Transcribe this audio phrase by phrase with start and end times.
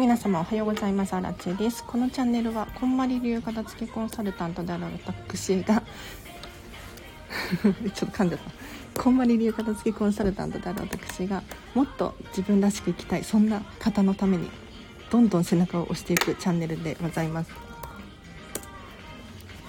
[0.00, 1.12] 皆様おはようございます。
[1.12, 1.84] アラチェです。
[1.84, 5.82] このチャンネルは、こんまり流片付けコンサルタントである私が
[7.92, 8.40] ちょっと噛んじゃっ
[8.94, 9.02] た。
[9.02, 11.42] こんまり流片付けコンサルタントである私が、
[11.74, 14.48] もっと自分らしく生きたい、そんな方のために、
[15.10, 17.69] どんどん背中を押していくチャンネルでございます。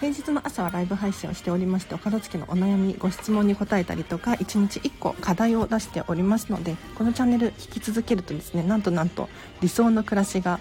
[0.01, 9.29] 平日の朝はライブ配信をしておりましてお片付けのお悩みご質問に答えたりとか1日1個課題を出しておりますのでこのチャンネル引き続けるとですねなんとなんと
[9.61, 10.59] 理想の暮らしが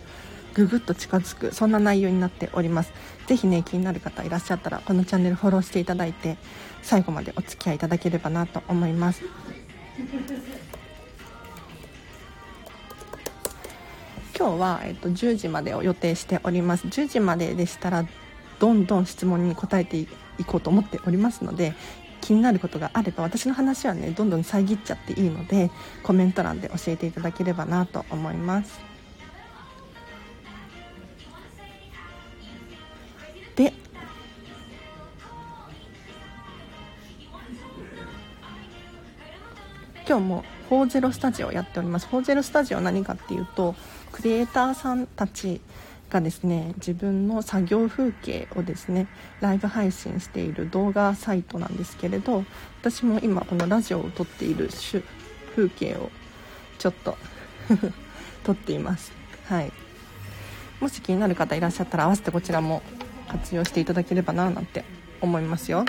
[0.52, 2.92] ぐぐっと近づくそんな内容になっております。
[3.28, 6.36] 是非ね気になる方いらっしゃったらこのチャンネルフォローしていただいて
[6.82, 9.22] 最後までお付き合いいただければなと思います。
[14.38, 16.86] 今日は、えっと、10時までを予定しております。
[16.86, 18.04] 10時まででしたら
[18.60, 20.06] どんどん質問に答えてい
[20.46, 21.74] こうと思っておりますので
[22.20, 25.70] 気になることがあれば私の話はねどんどん遮っちゃっていいので
[26.02, 28.78] コメント欄で教えていただければなと思います。
[33.56, 33.72] で
[40.06, 42.06] 今日も40スタジオやっております。
[42.06, 43.74] 40スタジオ何かっていうと
[44.12, 45.60] クリエイターさんたち
[46.10, 49.06] がですね自分の作業風景をですね
[49.40, 52.44] ライブ配信している動画サイトなんですけれど
[52.80, 54.68] 私も今このラジオを撮っている
[55.56, 56.10] 風景を
[56.78, 57.16] ちょっと
[58.44, 59.12] 撮っています。
[59.46, 59.72] はい。
[60.80, 62.82] もし気になる方いらっしゃったら合わせてこちらも
[63.28, 64.84] 活用していただければななんて
[65.20, 65.84] 思いますよ。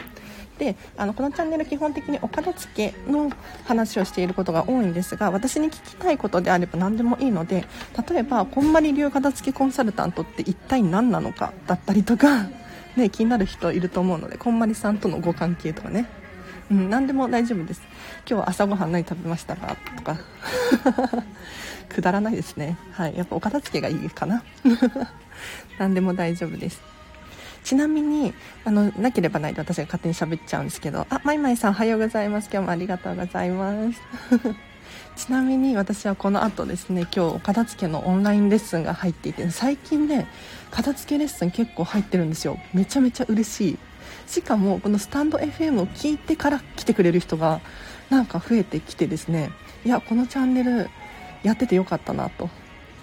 [0.62, 3.32] であのこのチャンネル基本的にお片付けの
[3.66, 7.66] 話をしていることが多いんですが私に聞きたいことであれば何でもいいので
[8.08, 12.46] 例えばこんまり流片付けコンサルタントって一体何なのかだったりとか、
[12.96, 16.06] ね、気になる人いると思うのでこんまりさんとのご関係とかね。
[16.70, 17.82] うん、何でも大丈夫です。
[18.30, 19.76] 今日は朝ごはん何食べましたか？
[19.98, 20.18] とか。
[21.90, 22.78] くだらないですね。
[22.92, 24.44] はいやっぱお片付けがいいかな。
[25.80, 27.01] 何でも大丈夫です。
[27.64, 28.34] ちなみに
[28.66, 32.50] あのなければないで私が勝手に喋っちゃうんですけどあまいまいさんおはようございます。
[32.52, 34.02] 今日もありがとうございます。
[35.16, 40.28] ちなみに私はこの後ですね今日お片付けのオンラインレッスンが入っていて最近ね
[40.72, 42.58] 片付けレッスン結構入ってるんですよ。
[42.74, 43.78] めちゃめちゃ嬉しい。
[44.28, 47.62] しかもこのスタンド FM を聞いてから来てくれる人が
[48.10, 49.52] なんか増えてきてですね。
[49.86, 50.90] いやこのチャンネル
[51.44, 52.50] やっててよかったなと。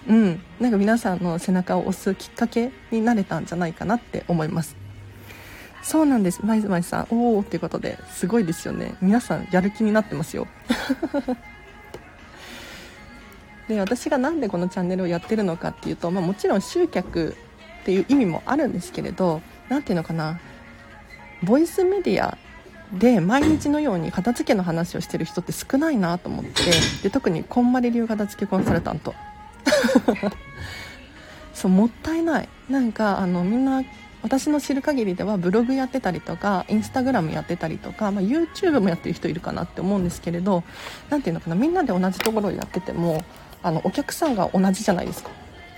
[0.07, 4.75] うん、なんか皆さんの背中を押すきっかけになれたんじゃないかなって思います。
[5.81, 6.45] そうなんです。
[6.45, 8.95] まいまいさんおおっていうことですごいですよね。
[9.01, 10.47] 皆さんやる気になってますよ。
[13.67, 17.35] で私が何でこのチャンネルをやってるのかっていうと、まあ、もちろん集客
[17.81, 20.39] っていう意味もあるんですけれど何ていうのかな。
[21.43, 22.37] ボイスメディア
[22.93, 26.51] で毎日のように片付けの話をしてる人って少ないなと思って
[27.03, 29.13] で特にこんまり流片付けコンサルタント
[31.53, 32.49] そうもったいない。
[32.69, 33.83] なんかあのみんな
[34.21, 40.63] 私の知る限りではブログやってたりとかインスタグラムやってたりとか、まあ、YouTube もやってる人いるかなって思うんですけれど
[41.09, 43.23] 何ていうのかなみんなで同じところをやってても
[43.63, 45.29] あのお客さんが同じじゃないですか。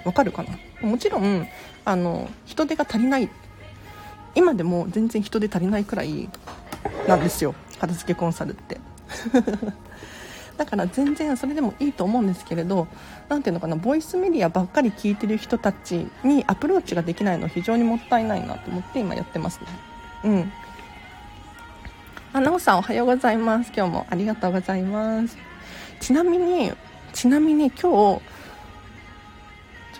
[0.04, 0.44] わかるか
[0.82, 0.88] な？
[0.88, 1.48] もちろん
[1.86, 3.30] あの人手が足りない。
[4.34, 6.30] 今でも全然人手足りないくらい
[7.08, 7.54] なんですよ。
[7.80, 8.80] 片付けコンサルって。
[10.62, 12.88] だから全然それでもいいと思うんですけれど
[13.30, 19.66] 何ていうのかなボイスメディアばっかり聞いてる人たちにアプローチができないの非常にもったいないなと思って今やってますね。
[20.24, 20.52] うん。
[22.34, 23.72] あなおさんおはようございます。
[23.76, 25.36] 今日もありがとうございます。
[26.00, 26.72] ちなみに
[27.12, 28.20] ちなみに今日ちょ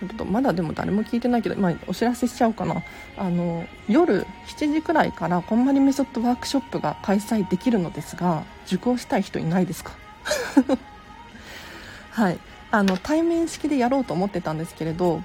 [0.06, 2.84] っとまだでも誰も聞いてないけど、まあ、お知らせしちゃおうかな。
[3.16, 10.01] あの夜7時くらいからこんまりメソッドワークショップが開催できるのですが受講したい人いないですか？
[12.10, 12.38] はい。
[12.70, 15.22] あの対面式でやろうと思ってたんですけれど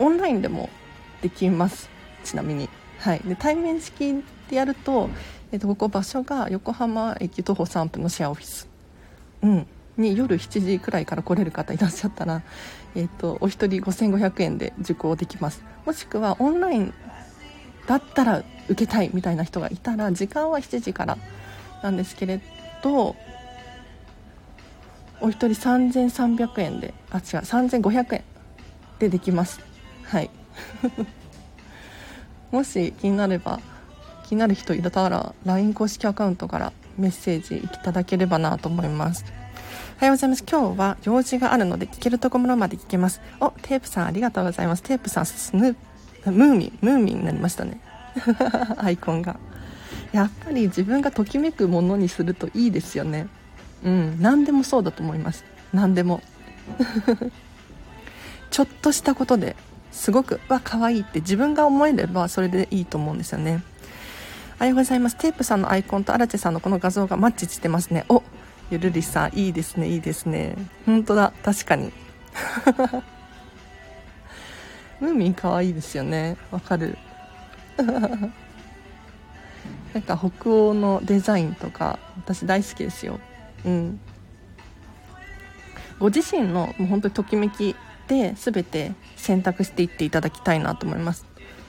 [0.00, 0.68] オンラインでも
[1.22, 1.88] できます。
[2.24, 2.68] ちなみに、
[2.98, 5.08] はい、で対面式でやると、
[5.52, 8.68] えっと、ここ場所が横浜駅徒歩3分のシェアオフィス、
[9.42, 9.66] うん、
[9.96, 12.42] に夜7時くらいから来れる方いらっしゃったら、
[12.96, 15.62] えっと、お一人5500円で受講できます。
[15.86, 16.92] もしくはオンライン
[17.86, 21.16] だったら受けたいみたいな人がいたら時間は7時から
[21.82, 22.40] なんですけれ
[22.82, 23.16] ど
[25.20, 28.24] お一人3300円であ違う3500円
[28.98, 29.60] でできます。
[30.04, 30.30] はい。
[32.50, 33.60] もし気になれば
[34.26, 39.24] 気になる人いたら LINE 公式アカウントからメッセージいただければなと思います。
[39.98, 40.44] おはようございます。
[40.48, 43.20] 今日は用事があるので聞けるところまで聞けます。
[43.40, 44.82] おテープさんありがとうございます。
[44.82, 45.76] テープさんスヌ
[46.26, 47.80] ムーミンムーミンになりましたね。
[48.78, 49.38] アイコンが。
[50.12, 53.28] やっぱり自分がときめくものにするといいですよね。
[53.84, 54.20] うん。
[54.20, 55.44] 何でもそうだと思います。
[55.72, 56.20] 何でも。
[58.50, 59.56] ちょっとしたことで
[59.90, 63.62] すごくわ可愛いって自分が思えればそれでいいと思うんですよね。
[64.56, 65.16] おはようございます。
[65.16, 68.04] テープさんのアイコンと荒地さんのこの画像がマッチしてますね。
[68.08, 68.22] お
[68.70, 70.56] ゆるりさんいいですねいいですね。
[70.84, 71.32] 本当だ。
[71.42, 71.92] 確かに。
[75.00, 76.36] ムーミン可愛いですよね。
[76.50, 76.98] わかる。
[79.94, 83.20] なんか北欧のデザインとか私大好きですよ。
[83.64, 84.00] うん。
[85.98, 87.74] ご自身のもう本当にときめき
[88.06, 91.26] で全て選択していっていただきたいなと思います。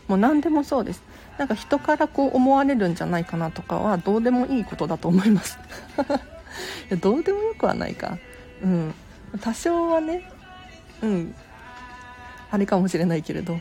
[0.07, 1.03] もう何でもそうです。
[1.37, 5.57] なんか人からこう思われるんじゃないかなとかはどうでもいいことだと思います。
[6.89, 8.17] いやどうでもよくはないか。
[8.63, 8.93] うん。
[9.41, 10.23] 多少はね
[11.01, 11.35] うん。
[12.51, 13.59] あれかもしれないけれど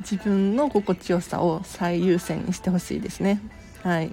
[0.00, 3.40] 自分の心地よさを最優先にしてほしいですね。
[3.82, 4.12] はい。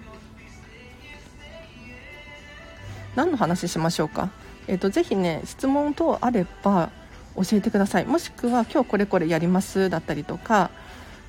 [3.16, 4.30] 何の話しましょうか？
[4.68, 6.90] えっ、ー、とぜひね質問等あれば
[7.36, 8.06] 教えてください。
[8.06, 10.70] もしくは今日これこれやりますだったりとか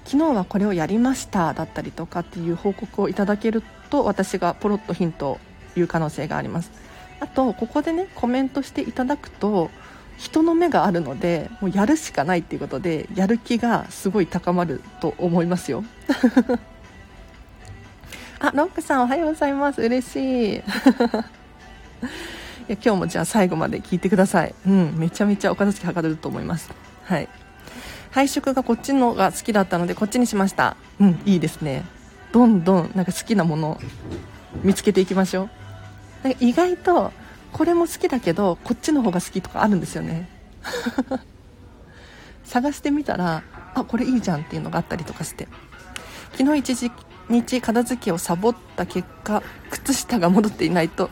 [0.05, 5.39] 昨日はこれをやりましただったりとかっていう報告をいただけると私がポロッとヒントを
[5.75, 6.71] 言う可能性があります。
[7.21, 9.71] あとここでねコメントしていただくと
[10.19, 15.85] 人の目があるのでもうやるしかないっていうことでやる気がすごい高まると思いますよ。
[18.39, 19.81] あロックさんおはようございます。
[19.81, 20.63] 嬉しい。
[22.05, 24.55] いや今日もじゃあ最後まで聞いてください。
[24.67, 26.71] うんめちゃめちゃお片付けはかどると思います。
[27.05, 27.29] はい。
[28.11, 30.77] 配色がこっちのが好きだったのでこっちにしました。
[31.01, 31.85] うんいいですね。
[32.33, 33.79] どんどんなんか好きなもの
[34.63, 35.45] 見つけていきましょ
[36.25, 36.29] う。
[36.29, 37.13] なんか意外と
[37.53, 40.29] これも好きだけどこっちの方が好きとかあるんですよね。
[42.45, 43.43] 探してみたら
[43.75, 45.49] あこれいいじゃんっていうのがあったりとかして。
[46.37, 46.91] 昨日一
[47.29, 51.11] 日片付けをサボった結果靴下が戻っていないと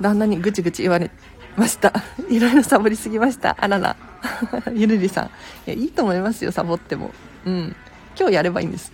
[0.00, 1.10] 旦那にぐちぐち言われ
[1.56, 1.92] ました。
[2.28, 3.56] いろいろサボりすぎました。
[3.58, 3.96] あらら。
[4.74, 5.24] ゆるりさん。
[5.26, 5.28] い
[5.66, 7.12] やいいと思いますよサボっても。
[7.44, 7.76] うん。
[8.18, 8.92] 今日やればいいんです。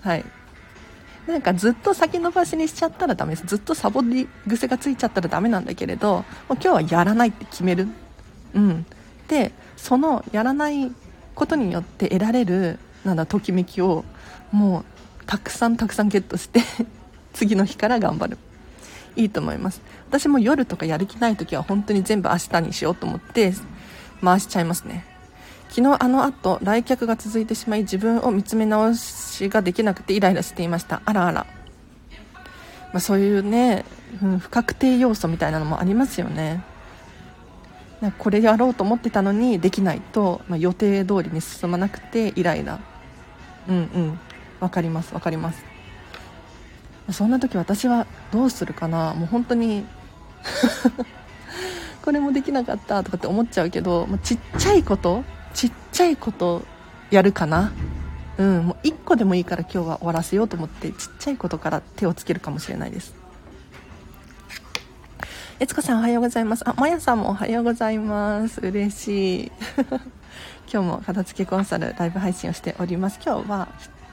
[0.00, 0.24] はい。
[1.26, 3.46] なんかずっと先延ばしにしちゃったらダメです。
[3.46, 6.24] ずっとサボり癖がついちゃったらダメなんだけれどもう
[6.54, 7.88] 今日はやらないって決める。
[8.54, 8.86] うん。
[9.28, 10.90] でそのやらない
[11.34, 14.04] ことによって得られるなんだときめきを
[14.50, 14.84] もう
[15.26, 16.60] たくさんたくさんゲットして
[17.32, 18.38] 次の日から頑張る。
[19.16, 19.82] いいと思います。
[20.08, 23.52] 私も夜とかやる気ない時は本当に全部明日にしようと思って
[24.22, 25.04] 回しちゃいますね。
[25.70, 31.00] 昨日あの後来客が続いてしまい自分を見つめ直しができなくてイライラしていました。
[31.04, 31.46] あらあら、
[32.92, 33.84] まあ、そういうね、
[34.20, 36.62] うん、不確定要素みたいなのもありますよね。
[38.18, 42.80] これやろうと思ってたのにできないと、まあ、予定通りに進まなくてイライラ。
[43.68, 44.18] うんうん。
[44.58, 45.69] 分かります分かります。
[47.12, 49.14] そんな時私はどうするかな？
[49.14, 49.86] もう本当に
[52.02, 55.24] これもできなかったとかって思っちゃうけど、まあ、ちっちゃいこと
[55.54, 56.62] ちっちゃいこと
[57.10, 57.72] やるかな？
[58.38, 63.14] うんもう1個でもいいから今日は終わらせようと思ってちっちゃいことから手をつけるかもしれないです。
[65.58, 66.66] えつこさんおはようございます。
[66.66, 68.62] あまやさんもおはようございます。
[68.62, 69.52] 嬉しい。
[70.72, 73.20] 今日も片付けコンサルライブ配信をしております。
[73.22, 73.68] 今日は、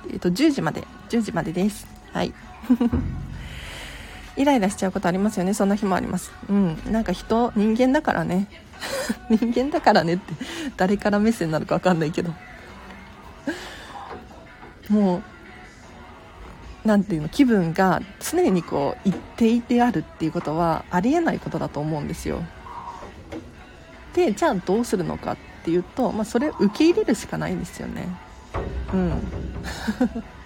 [0.10, 1.97] えー、と10時まで10時までです。
[2.14, 2.34] はい。
[4.38, 5.54] イライラしちゃうことありますよね。
[5.54, 6.32] そんな日もあります。
[6.50, 6.78] うん。
[6.92, 8.48] なんか人人間だからね。
[9.30, 10.34] 人間だからねって
[10.76, 12.34] 誰から目線なのか分かんないけど。
[14.90, 15.24] もう
[16.86, 22.44] 何ていうの気分が常にこう一定であるっていうことはありえないことだと思うんですよ。
[24.14, 28.08] でじゃあどうするのかっていうと、まあ、それを受け入れるしかないんですよね。
[28.94, 29.22] うん。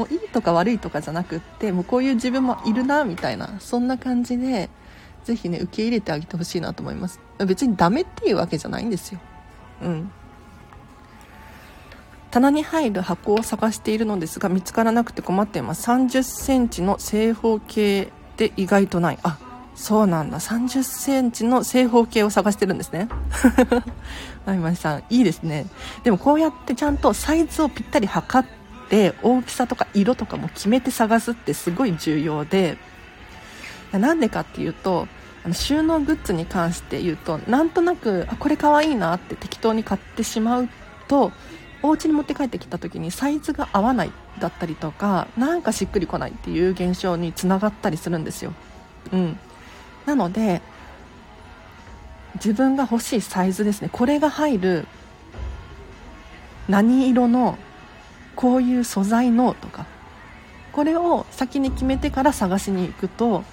[0.00, 4.70] もういいとか悪いとかじゃなくってもうこういう自分もいるなみたいなそんな感じで
[5.24, 7.20] ぜひね受け入れてあげてほしいなと思います。
[7.46, 9.20] 別にダメっていうわけじゃないんですよ。
[9.82, 10.10] うん。
[12.30, 15.86] 棚に入る箱を探しているのですが見つからなくて困っています。
[15.90, 19.18] 3 0センチの正方形で意外とない。
[19.22, 19.38] あ
[19.74, 20.38] そうなんだ。
[20.38, 23.10] 3 0センチの正方形を探してるんですね。
[24.46, 25.66] まいまいさんいいですね。
[26.04, 28.59] でもこうやってちゃんとサイズをぴったり測って
[29.22, 32.76] 大きさとか色とかも決めて探すってすごい重要で
[33.92, 35.06] なんでかっていうと
[35.52, 40.68] 収納グッズに関して言うとなんとなくあこれかわいいなって適当に買ってしまう
[41.08, 41.32] と
[41.82, 48.52] お家に持って帰ってきた時にサイズが合わないだったりとかなんかしっくりこないっていう現象につながったりするんですよ、
[49.12, 49.38] うん、
[50.04, 50.60] なので
[52.34, 53.88] 自分が欲しいサイズですね。
[53.90, 54.86] これが入る
[56.68, 57.58] 何色の
[58.40, 59.84] こういう素材のとか
[60.72, 63.44] これを先に決めてから探しに行くと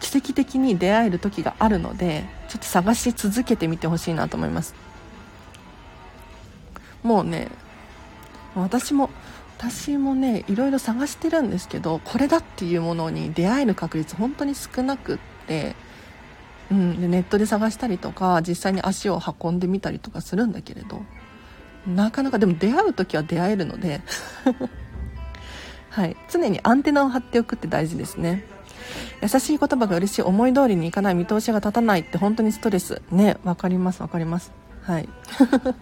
[0.00, 4.74] 奇跡的に出会える時があるのでちょっと探し続けてみてほしいなと思います。
[7.02, 7.48] もうね
[8.54, 9.10] 私も
[9.58, 15.76] 私もねいろいろ探してるんですけどこれだっていうものに出会える確率本当に少なくって、
[16.70, 21.02] うん、でネットで探したりとか実際に足を運んでみたりとかするんだけれど
[21.86, 24.00] なかなかでも出会う時は出会えるので
[25.90, 28.44] はい、常にアンテナを張っておくって大事ですね。
[29.22, 33.02] 優しい言葉が嬉しい思い通りにいかない見通しが立たないって本当にストレス。
[33.10, 34.52] ね分かります分かります。
[34.82, 35.08] はい。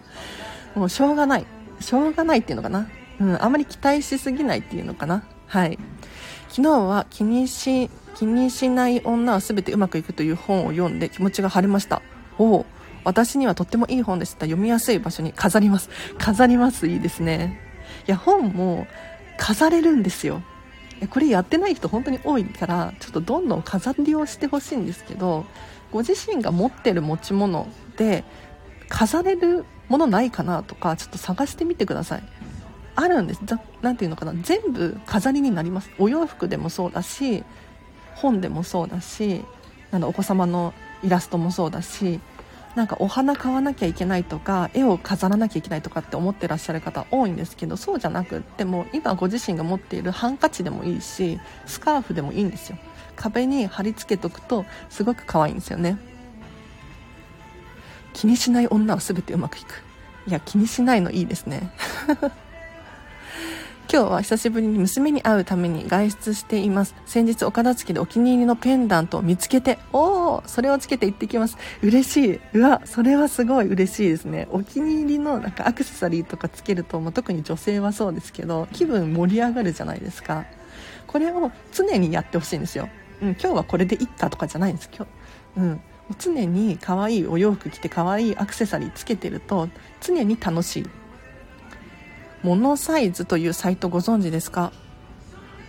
[0.75, 1.45] もうしょうがない。
[1.79, 2.87] しょうがないっていうのかな。
[3.19, 5.23] うんあまり期待しすぎないっていうのかな。
[5.45, 5.77] はい。
[6.49, 12.01] 昨日は気にし気にしない女は全てうまくいくという本を読んで気持ちが晴れました。
[12.37, 12.65] おお。
[13.03, 14.45] 私にはとってもいい本でした。
[14.45, 15.89] 読みやすい場所に飾ります。
[16.17, 16.87] 飾ります。
[16.87, 17.59] いいですね。
[18.07, 18.87] いや本も
[19.37, 20.41] 飾れるんですよ。
[21.09, 25.45] これやってない人本当に多いからちょっとどんどん飾りをしてほしいんですけど
[25.91, 28.25] ご自身が持ってる持ち物で
[28.89, 32.23] 飾れるものないかなとかちょっと探してみてください。
[32.95, 33.41] あるんです。
[33.81, 34.33] 何ていうのかな。
[34.41, 35.89] 全部飾りになります。
[35.99, 37.45] お洋服でもそうだし
[38.15, 39.45] 本でもそうだし
[39.91, 42.19] なんお子様のイラストもそうだし
[42.75, 52.77] なんかお花買わなきゃいけないとか絵を飾らなきゃいけないとかって思ってらっしゃる方多いんですけどそうじゃなくっても今ご自身が持っているハンカチでもいいしスカーフでもいいんですよ。
[53.15, 55.97] 壁に貼り付けとくとすごく可愛いんですよね。
[58.13, 59.83] 気にしない女は全てうまくいく。
[60.27, 61.71] いや気にしないのいいですね。
[63.91, 66.93] 今日は久しぶりに娘に会うために外出しています。
[67.07, 71.57] 先日お片付けでお気に入りのペンダントを見つけて、おおそれをつけて行ってきます。
[71.81, 72.39] 嬉しい。
[72.53, 74.47] うわ、それはすごい嬉しいですね。
[74.51, 80.45] お気に入りのなんかアクセサリーとかつけると、まあ、特に女性はそうですけど、気分盛り上がるじゃないですか。
[81.07, 82.89] これを常にやってほしいんですよ。
[83.23, 84.89] うん、今日はこれでいっかとかじゃないんです。
[84.95, 85.07] 今
[85.55, 85.61] 日。
[85.61, 85.81] うん。
[86.19, 89.67] 常に可愛いお洋服着て可愛いアクセサリーつけてると
[90.01, 90.89] 常に楽しい
[92.43, 94.71] モノサイズというサイトご存知ですか？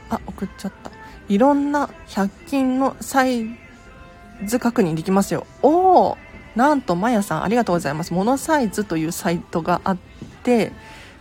[0.08, 0.90] あ、送っちゃった。
[1.28, 3.46] いろんな100均のサイ
[4.44, 5.46] ズ確認できますよ。
[5.62, 6.18] おお
[6.56, 8.12] なんと、まやさんありがとうございます。
[8.12, 9.96] モノサイズというサイトがあっ
[10.42, 10.72] て、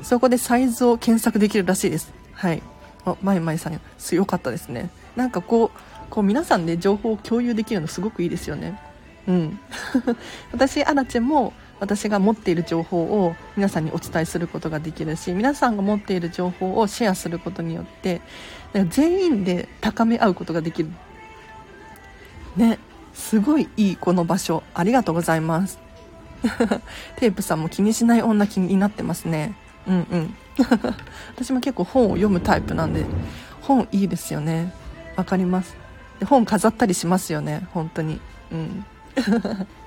[0.01, 2.12] そこでサイズを検索できるらしいです。
[2.34, 2.63] はい。
[3.06, 4.89] あ、まいまいさん、強かったですね。
[5.15, 8.79] なんかこう、こう皆さんで情報を共有できるのすごくいいですよね。
[9.27, 9.60] うん。
[10.51, 18.21] 私、アラチェも私が持っている情報を皆さんにお伝えすることができるし皆さんが持っている情報をシェアすることによって
[18.89, 20.89] 全員で高め合うことができる。
[22.57, 22.79] ね
[23.13, 24.63] すごいいいこの場所。
[24.74, 25.79] ありがとうございます。
[27.17, 29.55] テープさんも気にしない女気になってますね。
[29.88, 30.36] うんうん。
[31.36, 33.05] 私も結構本を読むタイプなんで
[33.62, 34.74] 本いいですよね。
[35.15, 35.75] わかります。
[36.19, 37.67] で本飾ったりしますよね。
[37.74, 38.21] 本当に。
[38.51, 38.86] うん。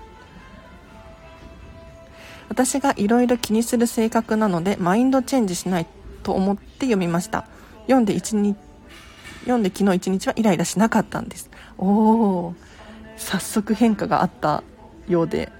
[2.52, 5.87] 私がいろいろ気にする性格なのでマインドチェンジしない
[6.23, 7.47] と思って読みました。
[7.85, 8.59] 読んで1日
[9.40, 11.50] 読んで昨日一日はイライラしなかったんです。
[11.78, 12.54] おお
[13.16, 14.62] 早速変化があった
[15.09, 15.50] ようで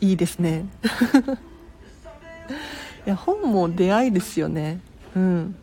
[0.00, 0.64] いいですね。
[3.06, 4.80] いや本も出会いですよね。
[5.14, 5.54] うん。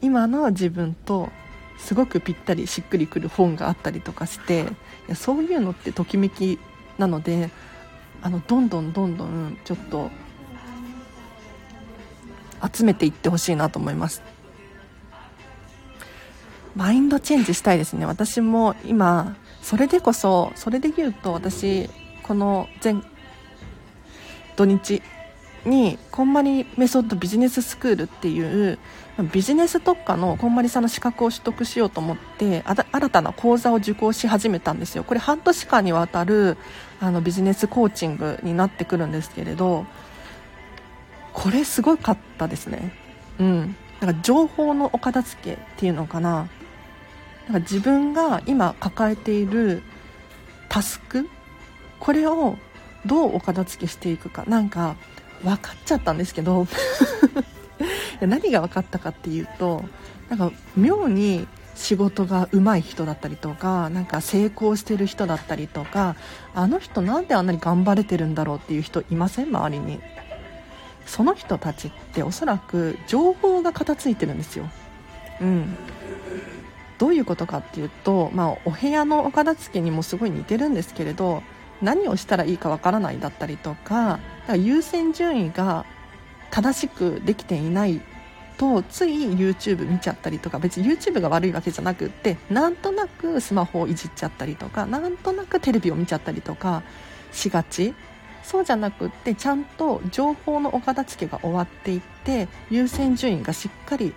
[0.00, 1.28] 今の自分と
[1.76, 4.64] すごくぴったりしっくりくる本があったりとかしてい
[5.10, 6.58] やそういうのってときめき
[6.96, 7.50] なので
[8.22, 10.10] あのどんどんどんどんちょっと
[12.72, 14.22] 集めていってほしいなと思います。
[16.74, 18.06] マインドチェンジしたいですね。
[18.06, 21.90] 私も今それでこそそれで言うと私
[22.22, 22.94] この前
[24.56, 25.02] 土日
[25.64, 28.78] にこんまりメソッドビジネススクールっていう
[29.32, 35.04] ビジネス特化のこんまりさんの資格を取得しようと思って新たな講座を受講し始めたんですよ。
[35.04, 36.56] これ半年間にわたる
[37.02, 39.86] あのビジネスコーチングになってくるんですけれど
[41.32, 42.92] これすごかったですね。
[43.40, 43.76] うん。
[44.00, 46.48] だか情報のお片付けっていうのかな。
[47.48, 49.82] なんか自分が今抱えている
[50.68, 51.28] タスク
[51.98, 52.56] これを
[53.04, 54.44] どうお片付けしていくか。
[54.46, 54.94] なんか
[55.42, 56.68] 分かっちゃったんですけど。
[58.20, 59.84] 何が分かったかっていうと
[60.28, 66.16] なんか妙に仕事が上手い人だったりとかなんか成功してる人だったりとか
[66.54, 69.48] あの人なんであんなに頑張れてるんだろうっていう人いません？
[69.48, 70.00] 周りに。
[71.06, 74.70] その人たちっておそらく情報が片付いてるんですよ。
[75.40, 75.76] うん。
[76.98, 81.42] どういうことかっていうと、まあ、お部屋のお片付けにもすごい似てるんですけれど
[81.80, 85.84] 何をしたらいいかわからないだったりとかだから優先順位が
[86.52, 88.00] 正しくできていない
[88.62, 96.84] とつい YouTube 見ちゃったりとか別に YouTube が悪いわけじゃなくってなんとなくスマホをいじっちゃったりとかなんとなくテレビを見ちゃったりとか
[97.32, 97.92] しがち。
[98.44, 104.12] そうじゃなくってちゃんと情報のお片付けが終わっていって優先順位がしっかり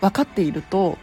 [0.00, 0.96] 分かっていると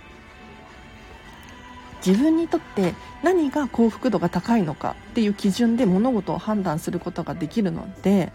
[2.03, 8.33] 自分にとって何が幸福度が高いのかっていう基準で物事を判断することができるので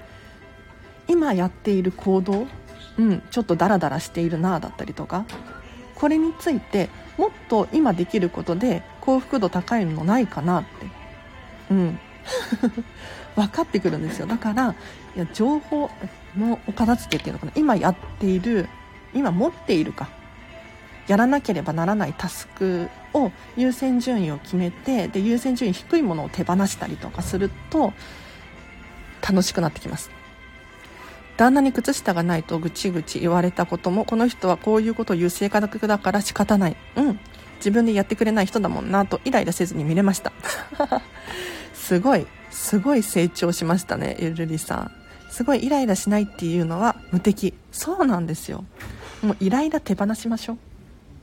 [1.13, 2.47] 今やっている行動、
[2.99, 5.27] うん、ちょっとダラダラしているなだったりとか
[5.95, 6.89] これについて
[7.19, 10.69] もっと今できることで幸福度高いのないかなって
[11.71, 11.99] うん。
[13.35, 14.27] 分かってくるんですよ。
[14.27, 14.75] だから
[15.17, 15.91] いや情報
[16.37, 17.53] のお片付けっていうのかな。
[17.55, 18.69] 今やっている
[19.15, 20.09] 今持っているか
[21.09, 27.93] やらなければならないタスクを優先順位を決めてで優先順位低いものを手放したりとかすると
[29.27, 30.11] 楽しくなってきます。
[31.43, 36.77] 旦那に靴下がないとぐちぐち言われたこともこの人はこういうことを言う性格だから仕方ない。
[36.95, 37.19] うん。
[37.57, 40.33] 自分でやってくれない人だもんなとイライラせずに見れました。
[41.75, 44.93] すごいすごい成長しましたねゆるりさん。
[45.31, 47.55] すごいイライラしないっていうのは無敵。
[47.73, 48.65] そうなんですよ。
[49.21, 50.53] もうイライラ手放しましょ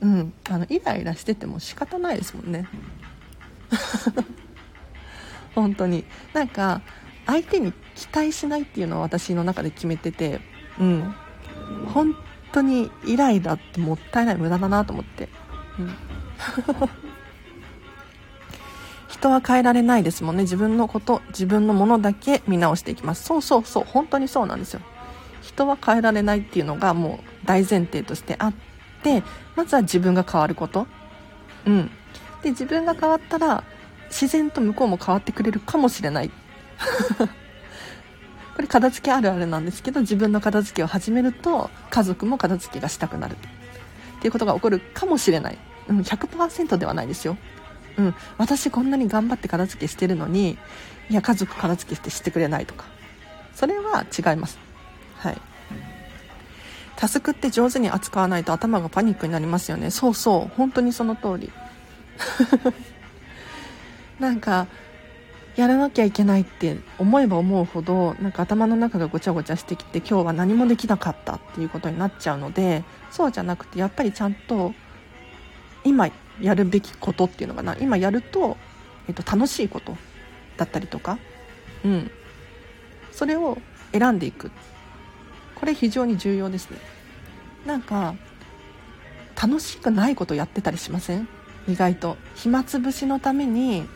[0.02, 0.06] う。
[0.06, 0.34] うん。
[0.50, 2.68] あのイライラしてても仕方ないですもんね。
[5.54, 6.04] 本当に。
[6.34, 6.82] なんか
[7.30, 10.40] 相手に期待しないっていうのは私の中で決めてて
[10.78, 11.14] うん。
[11.92, 12.16] 本
[12.52, 15.28] 当にイライラってもったいない無駄だなと思って、
[15.78, 15.94] うん、
[19.08, 20.42] 人は変えられないですもんね。
[20.42, 23.24] 自分のこと自分のものだけ見直していきます。
[23.24, 23.84] そうそうそう。
[23.86, 24.80] 本当にそうなんですよ。
[25.42, 28.52] 人は変えられないっていうのがもう大前提としてあっ
[29.02, 29.22] て
[29.56, 30.86] まずは自分が変わること。
[31.66, 31.90] うん。
[32.42, 33.64] で自分が変わったら
[34.08, 36.30] 自然と向こうも変わってくれるかもしれない。
[38.56, 43.36] これ片付けあるあるなんですけど自分の片付けを始めると家族も片付けがしたくなるっ
[44.20, 47.36] ていうことが起こるかもしれない、うん、100%ではないですよ、
[47.96, 50.58] うん、私こんなに頑張って片付けしてるのに
[51.10, 52.84] いや家族片付けしてしてくれないとか。
[53.60, 54.58] それは違います。
[55.18, 55.36] はい。
[56.96, 59.90] タスクって上手に扱わないと頭がパニックになりますよね。
[59.90, 60.56] そうそう。
[60.56, 61.52] 本当にその通り。
[64.18, 64.66] なんか
[65.56, 74.72] やらなきゃいけないって思えば思うほどなんか頭の中がごちゃごちゃしてきて今日は何もできなかったっていうことになっちゃうのでそうじゃなくてやっぱりちゃんと
[75.84, 76.08] 今
[76.40, 77.76] やるべきことっていうのかな。
[77.78, 78.56] 今やると、
[79.08, 79.96] えっと、楽しいこと
[80.56, 81.18] だったりとか
[81.84, 82.10] うん。
[83.12, 83.58] それを
[83.92, 84.50] 選んでいく。
[85.54, 86.78] これ非常に重要ですね。
[87.66, 88.14] なんか
[89.40, 91.28] 楽しくないことやってたりしません？
[91.68, 92.16] 意外と。
[92.36, 93.86] 暇つぶしのために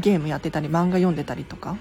[0.00, 1.76] ゲームやってたり漫画読んでたりとか。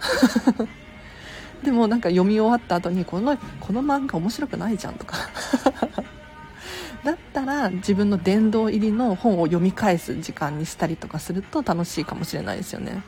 [1.62, 5.16] でもなんか読み終わった後にこのこの漫画面白くないじゃんとか。
[7.04, 13.02] だったら自分の殿堂入りの本を読み返す時間にしたりとかすると楽しいかもしれないですよね。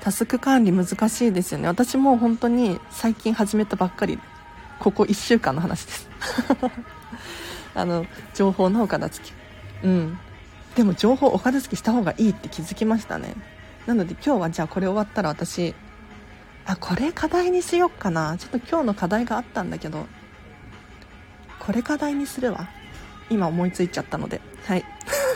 [0.00, 1.68] タスク管理難しいですよね。
[1.68, 4.18] 私も本当に最近始めたばっかり。
[4.80, 6.08] ここ1週間の話です。
[7.74, 10.18] あの情報のお片付けうん。
[10.76, 13.34] でも情報お片付けした方がいいって気づきましたね。
[13.86, 15.74] なので今日はじゃあこれ終わったら私
[16.64, 18.36] あこれ課題にしよっかな。
[18.38, 20.06] ちょっと今日の課題があったんだけど
[21.58, 22.68] これ課題にするわ。
[23.30, 24.40] 今思いついちゃったので。
[24.64, 24.84] はい。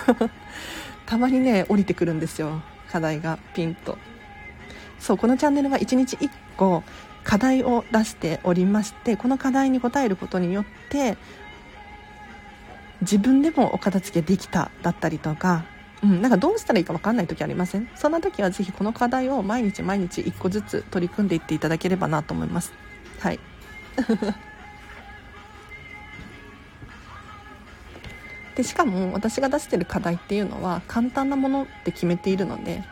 [1.07, 2.63] たまにね降りてくるんですよ。
[2.91, 3.99] 課題がピンと。
[4.99, 6.83] そうこのチャンネルは1日1個
[7.25, 11.17] 課題を出しておりましてこの課題に答えることによって
[13.05, 15.65] 自分でもお片付けできただったりとか、
[16.03, 17.89] うん、なんかどうしたらいいか分かんない時ありません？
[17.95, 22.73] そんな時はぜひこの課題を毎日毎日1個ずつ取り組んでいっていただければなと思います。
[23.21, 23.39] はい。
[28.57, 32.85] でしかも私が出してる課題っていうのは簡単なものって決めているので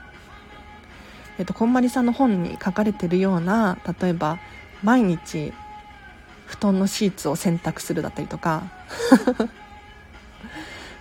[1.38, 4.38] えっと、こんまりさんの本に書かれてるような例えば
[4.82, 5.52] 毎日
[6.46, 8.64] 布団のシーツを洗濯するだったりとか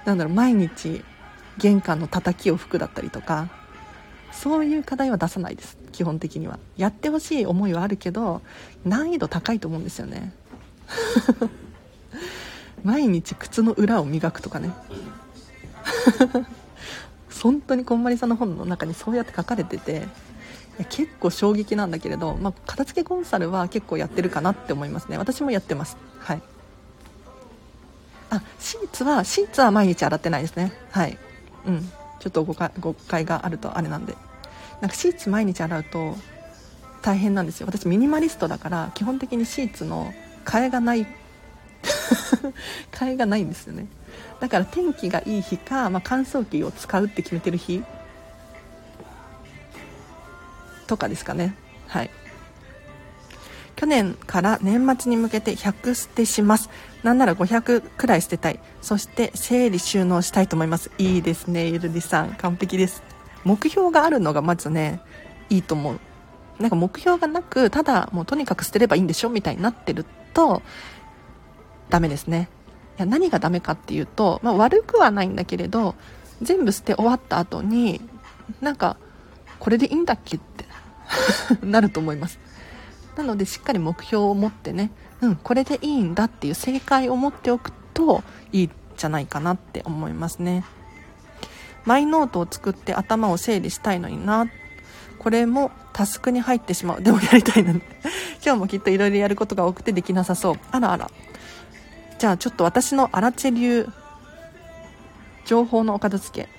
[0.05, 1.03] なんだろう毎日
[1.57, 3.49] 玄関の叩きを拭くだったりとか
[4.31, 6.57] そういう課題は出さないです基本的には。
[6.77, 8.41] やってほしい思いはあるけど
[8.85, 10.33] 難易度高いと思うんですよね。
[12.83, 14.71] 毎日靴の裏を磨くとかね。
[17.41, 20.07] 本当にこんまりさんの本の中にそうやって書かれてて
[20.89, 25.17] 結構衝撃なんだけれど、まあ、片付けコンサルは結構やってるかなって思いますね。
[25.17, 25.97] 私もやってます。
[26.19, 26.41] はい。
[28.31, 30.71] あシーツはシーツは毎日洗ってないですね。
[30.89, 31.17] はい。
[31.65, 31.91] うん。
[32.19, 34.15] ちょっと誤解誤解があるとあれなんで。
[34.79, 36.15] なんかシーツ毎日洗うと
[37.01, 37.67] 大変なんですよ。
[37.67, 40.13] 私ミニマリストだから基本的にシーツの
[40.45, 41.05] 替えがない
[42.91, 43.87] 替えがないんですよね。
[44.39, 47.83] だから天気がいい日か、まあ、乾燥機を使うって決めてる日
[50.87, 51.55] とかですかね。
[51.87, 52.09] はい。
[53.81, 56.69] 去年から年末に向けて100捨てします。
[57.01, 58.59] なんなら500くらい捨てたい。
[58.79, 60.91] そして整理収納したいと思います。
[60.99, 62.35] いいですねゆるりさん。
[62.35, 63.01] 完璧です。
[63.43, 65.01] 目標があるのがまずね
[65.49, 65.99] いいと思う。
[66.59, 70.61] なんか目標がなくただもうとにかく捨てればいいんでしょみたいになってると
[71.89, 72.49] ダメですね。
[72.99, 75.95] いや何がダメかっていうと、まあ、悪くはないんだけれど
[76.43, 77.99] 全部捨て終わった後に
[78.61, 78.97] なんか
[79.57, 80.65] これでいいんだっけって
[81.65, 82.37] なると思います。
[83.17, 90.63] なのでしっかり目標を持ってねうんこれでいいんだっていう正解を持っておくといいんじゃないかなって思いますね。
[91.85, 94.47] マイノートを作って頭を整理したいのにな。
[95.17, 97.01] これもタスクに入ってしまう。
[97.01, 97.71] でもやりたいな。
[97.71, 97.81] 今
[98.53, 100.55] 日もきっといろいろやることが多くてできなさそう。
[100.71, 101.11] あらあら。
[102.19, 103.87] じゃあちょっと私のアラチェ流
[105.45, 106.49] 情報のお片付け。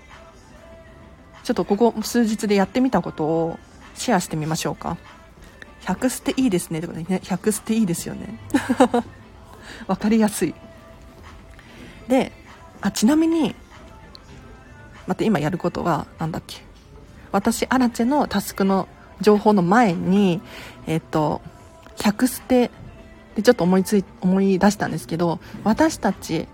[1.45, 3.59] ちょっとここ数日でやってみたことを
[3.95, 4.97] シェアしてみましょうか。
[5.85, 8.39] 100捨ていいですねとかね100捨ていいですよね
[9.87, 10.55] 分かりやすい。
[12.09, 12.33] で
[12.81, 13.55] あちなみに
[15.07, 16.63] 待って今やることは何だっけ。
[17.31, 18.89] 私アラチェのタスクの
[19.21, 20.41] 情報の前に
[20.87, 21.41] えっ、と
[21.97, 22.71] 100捨て
[23.35, 26.49] でちょっと思いつい思い出したんですけど私たち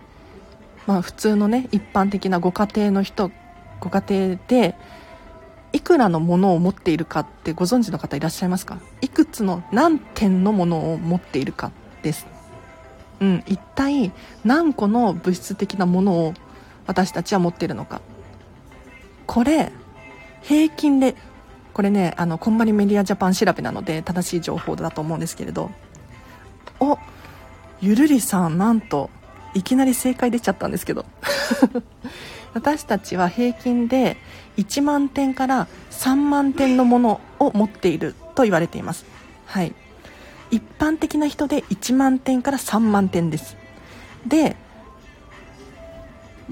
[0.86, 3.30] まあ普通のね一般的なご家庭の人
[3.80, 4.74] ご家庭で
[5.72, 8.78] いくらのものを持っているかってご存知の方いらっしゃいますか？
[9.00, 12.26] いくつの何点のものを持っているかです。
[13.20, 14.12] うん一体
[14.44, 16.34] 何個の物質的なものを
[16.86, 18.00] 私たちは持っているのか。
[19.26, 19.72] これ
[20.42, 21.16] 平均で
[21.74, 25.70] これねあのこんまりメディアジャパン調べなので正しい情報だと思うんですけれど。
[26.80, 26.98] お
[27.80, 29.10] ゆるりさんなんと
[29.54, 31.04] いきなり正解出ちゃったんですけど。
[32.54, 34.16] 私たちは平均で
[34.56, 39.04] 1万点から3万点のものを持っていると言われています。
[39.46, 39.74] はい。
[40.50, 43.56] 一般的な人で1万点から3万点です。
[44.26, 44.56] で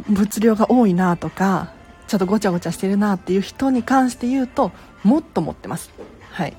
[0.08, 1.72] 物量が多いなとか
[2.06, 4.70] ちょっとごちゃごちゃしてるなっていう人に関して言うと
[5.02, 5.90] もっと持ってます。
[6.30, 6.56] はい。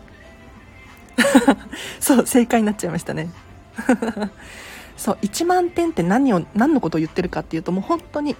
[1.99, 3.29] そう正解になっちゃいましたね。
[4.97, 8.35] そう1万点って何を何のことを言ってるかっていうともう本当に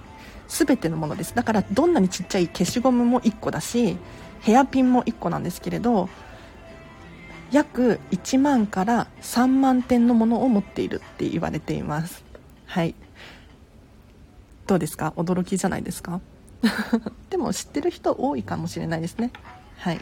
[0.47, 1.35] 全てのものです。
[1.35, 3.97] だからどんなにちっちゃい消しゴムも1個だし
[4.41, 6.09] ヘアピンも1個なんですけれど
[7.51, 12.23] 約1万から3万点のものを持っているって言われています。
[12.65, 12.93] はい。
[14.67, 15.13] どうですか？
[15.15, 16.19] 驚きじゃないですか？
[17.29, 19.31] でも知ってる人多いかもしれないですね。
[19.77, 20.01] はい。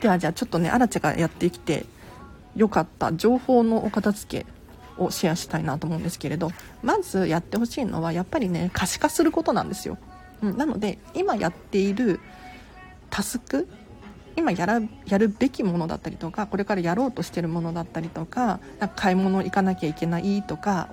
[0.00, 1.86] ではじゃあちょっとねアラチェがやってきて
[2.54, 3.12] よかった。
[3.14, 4.46] 情報のお片付け。
[4.98, 6.50] をシェアしたいなと思うんですけれど
[6.82, 9.98] まずやってほしいのはやっぱりね可視化することなんですよ、
[10.42, 12.20] うん、なので今やっている
[13.10, 13.68] タスク
[14.36, 20.88] 今やらやるべきものだったりとかこれからやろうとしてるものだったりとかなんか買い物行かなきゃいけないとか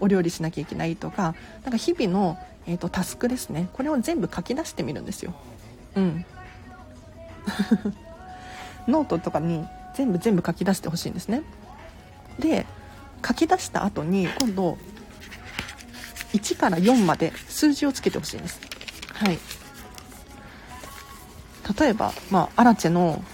[0.00, 3.68] お料理しなきゃいけないとかなんか日々の、えーと、タスクですね。
[3.72, 5.34] これを全部書き出してみるんですよ。
[5.96, 6.24] うん。
[8.86, 9.64] ノートとかに
[9.94, 11.42] 全部全部書き出してほしいんですね。
[12.38, 12.66] で
[13.26, 14.78] 書き出した後に今度
[16.32, 18.60] 1から4まで数字をつけてほしいんです。
[19.12, 19.38] はい。
[21.78, 23.24] 例えば、まあ、アラチェの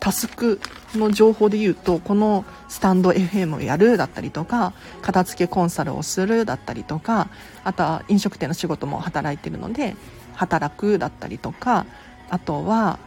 [0.00, 0.60] タスク
[0.94, 7.28] の情報で言うとこのスタンド FM をやるだったりとか片付けコンサルをするだったりとか
[7.64, 9.96] あとは飲食店の仕事も働いてるので
[10.34, 11.86] 働くだったりとか
[12.30, 12.98] あとは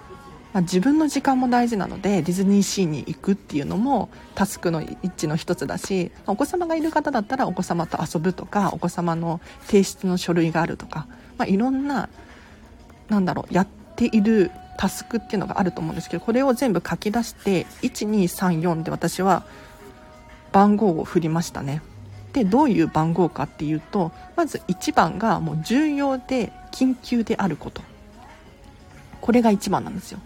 [0.53, 12.09] まあ、自分の時間も大事なのでディズニーシーに行くっていうのもタスクの一致の一つだしお子様がいる方だったらお子様と遊ぶとかお子様の提出の書類があるとか、まあ、いろんな
[13.09, 19.45] なんだろうやっているタスクっていうのがあると思うんですけどこれを全部書き出して1234で私は
[20.51, 21.81] 番号を振りましたね。
[22.33, 27.81] でどういう番号かっていうとまず1番がもう重要で緊急であること。
[29.19, 30.19] これが一番なんですよ。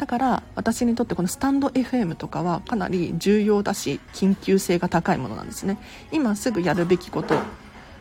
[0.00, 5.76] だから私にとってこのスタンド FM とかはかなり重要だし緊急性が高いものなんですね。
[6.10, 7.34] 今すぐやるべきこと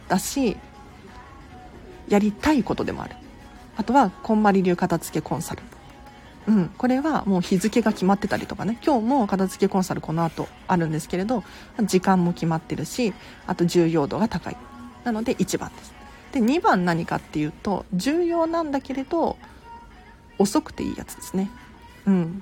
[0.08, 0.56] だし
[2.08, 3.16] やりたいことでもある。
[3.76, 5.62] あとはこんまり流片付けコンサル。
[6.48, 8.80] うん、これはもう日付が決まってたりとかね。
[8.82, 11.44] 今日も片付けコンサルこの後あるんですけれど
[11.84, 13.14] 時間も決まってるし
[13.46, 14.58] あと重要度が高い。
[15.04, 15.94] なので1番です。
[16.32, 19.38] で2番何かっていうと重要なんだけれど
[20.38, 21.52] 遅くていいやつですね。
[22.06, 22.42] うん。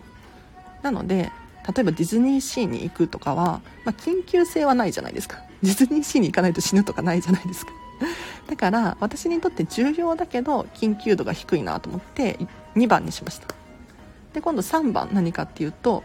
[0.82, 1.32] なので
[1.68, 5.44] 例えばディズニーシーに行くとかは、まあ、緊急性はないじゃないですか。
[5.62, 7.72] ディズニーシーに行かないと死ぬとかないじゃないですか。
[8.48, 12.40] だから私にとって重要だけど緊急度が低いなと思って
[12.76, 13.48] 2番にしました。
[14.34, 16.04] で今度3番何かっていうと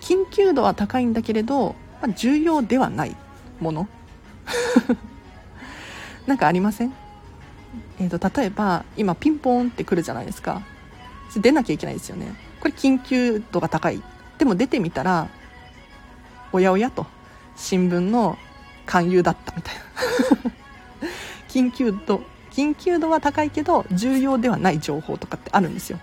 [0.00, 3.16] 緊急度は高いんだけれど、まあ、重要ではない
[3.60, 3.88] もの。
[6.28, 6.92] なんかありません？
[7.98, 10.62] えーと、例えば今ピンポーンって来るじゃないですか。
[11.40, 12.34] 出なきゃいけないですよね。
[12.60, 14.02] これ緊急度が高い。
[14.38, 15.28] でも出てみたら
[16.52, 17.06] おやおやと。
[17.56, 18.38] 新聞の
[18.84, 19.82] 勧誘だったみたいな。
[21.48, 25.98] 緊急度緊急度は高いけど重要ではない情報とかってあるんですよ。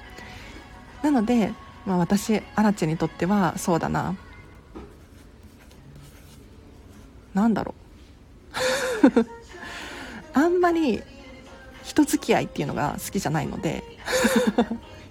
[1.02, 1.52] なので、
[1.86, 4.16] まあ、私アラチェにとってはそうだな。
[7.34, 7.74] なんだろ
[9.16, 9.26] う。
[10.40, 11.02] あんまり
[11.84, 13.84] 人付き合いっていうのが好きじゃないので。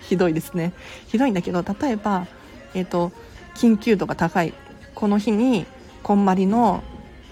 [0.03, 0.73] ひどいですね。
[1.09, 2.27] ひどいんだけど例えば、
[2.75, 3.13] えーと、
[3.55, 4.55] 緊急度が高い。
[4.95, 5.67] この日に
[6.03, 6.83] こんまりの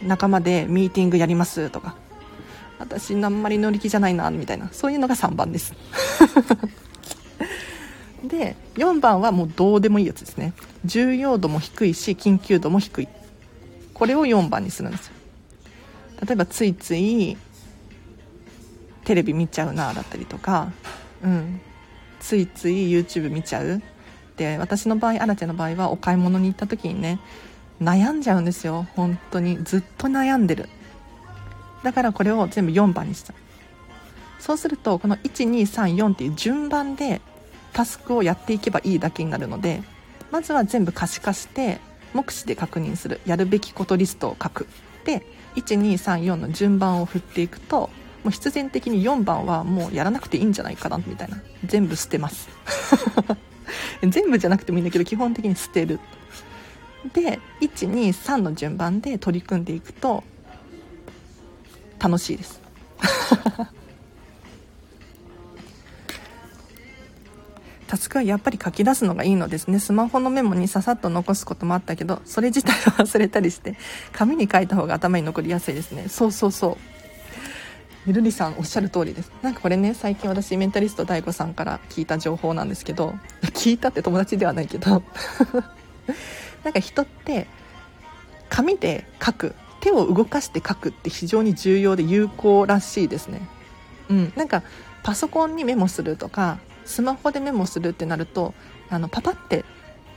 [0.02, 1.96] 仲間でミーティングやりますとか。
[2.78, 4.70] 私あんまり乗り気じゃないなみたいな。
[4.72, 5.74] そういうのが3番です。
[8.24, 10.54] で4番はもうどうでもいいやつですね。
[10.84, 13.08] 重要度も低いし緊急度も低い。
[13.92, 15.14] これを4番にするんですよ。
[16.26, 17.36] 例えばついつい
[19.04, 20.72] テレビ見ちゃうなだったりとか、
[21.22, 21.60] うん、
[22.20, 23.82] ついつい YouTube 見ちゃう。
[24.36, 27.20] で私の場合アラチェの場合はお買い物に行った時にね
[27.82, 28.86] 悩んじゃうんですよ。
[28.94, 29.58] 本当に。
[29.64, 30.68] ずっと悩んでる。
[31.82, 33.34] だからこれを全部4番にした。
[34.38, 37.20] そうするとこの1234っていう順番で
[37.72, 39.82] タスクをやっていけばいいだけになるので
[40.30, 41.78] まずは全部可視化して
[42.14, 43.20] 目視で確認する。
[43.26, 44.66] やるべきことリストを書く。
[45.04, 45.24] で
[45.56, 47.90] 1234の順番を振っていくと
[48.22, 51.40] もう必然的に4番はもうやらなくていいんじゃないかなみたいな。
[51.64, 52.48] 全部捨てます。
[54.02, 56.00] 全部じゃなくてもいいんだけど基本的に捨てる。
[57.14, 60.22] で123の順番で取り組んでいくと
[61.98, 62.60] 楽しいです。
[67.86, 69.80] タスクはやっぱり書き出すのがいいのですね。
[69.80, 73.76] スマホのメモにささっと残すこともあったけどそれ自体は忘れたりして
[74.12, 76.08] 紙に書いた方が頭に残りやすいですね。
[76.08, 76.99] そうそうそう。
[78.10, 79.30] ゆるりさんおっしゃる通りです。
[79.40, 83.14] なんかこれね最近私メンタリスト DAIGO さんから聞いた情報なんですけど
[83.54, 85.04] 聞いたって友達ではないけど
[86.64, 87.46] なんか人って
[88.48, 93.42] 紙で書く手を動かして書くって非常に重要で有効らしいですね。
[94.08, 94.64] うんなんか
[95.04, 98.54] パソコンにメモするとかスマホでメモするってなると
[98.88, 99.64] あのパパって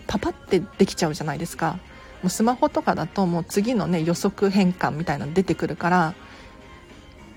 [0.08, 1.78] パパってできちゃうじゃないですか。
[2.24, 6.16] もうスマホとかだともう次のね予測変換みたいなの出てくるから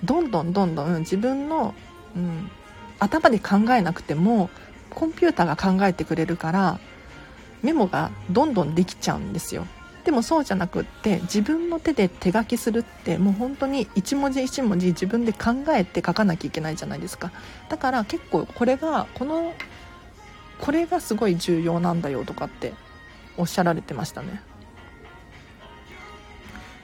[0.07, 1.75] どんどんどんどん自分の、
[2.17, 2.51] うん、
[2.99, 4.49] 頭で考えなくても
[4.91, 6.79] コンピューターが考えてくれるから
[7.63, 9.67] メモがどんどんできちゃうんですよ。
[10.05, 17.33] でもそうじゃなくって自分の手で手書きするってもう本当に一文字一文字自分で考えて書かなきゃいけないじゃないですか。
[17.69, 19.53] だから結構これがこの
[20.61, 22.73] これがすごい重要なんだよとかって
[23.37, 24.41] おっしゃられてましたね。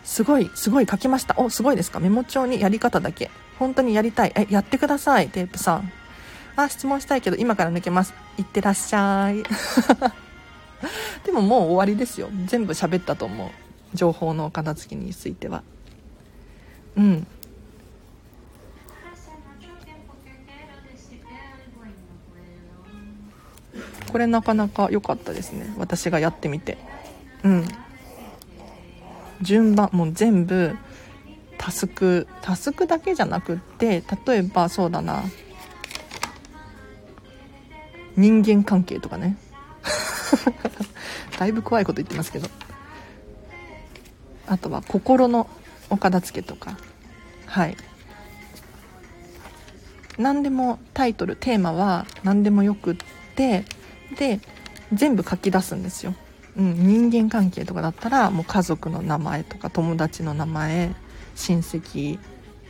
[0.05, 1.35] すごい、すごい書きました。
[1.39, 2.01] お、すごいですか？
[2.01, 3.31] メモ帳にやり方だけ。
[3.59, 4.33] 本当にやりたい。
[4.35, 5.93] え、やってください、テープさん。
[6.57, 8.13] あ、質問したいけど、今から抜けます。
[8.39, 9.43] いってらっしゃい。
[11.25, 12.29] でももう終わりですよ。
[12.47, 13.51] 全部喋ったと思う。
[13.95, 15.63] 情報の片付けについては。
[16.97, 17.27] うん。
[24.11, 25.73] これなかなか良かったですね。
[25.79, 26.77] 私がやってみて。
[27.45, 27.69] うん。
[29.43, 30.77] 順番もう全部
[31.59, 35.23] タスクタスクだけじゃなくって例えばそうだな。
[38.17, 39.37] 人間関係とかね。
[41.39, 42.49] だいぶ怖いこと言ってますけど。
[44.47, 45.49] あとは心の
[45.89, 46.77] お片付けとか。
[47.47, 47.77] はい。
[50.19, 52.97] 何でもタイトルテーマは何でもよくっ
[53.35, 53.65] て
[54.19, 54.41] で
[54.93, 56.15] 全部書き出すんですよ。
[56.57, 60.95] うん、人間関係とかだったらもう家族の名前とか友達の名前
[61.35, 62.19] 親戚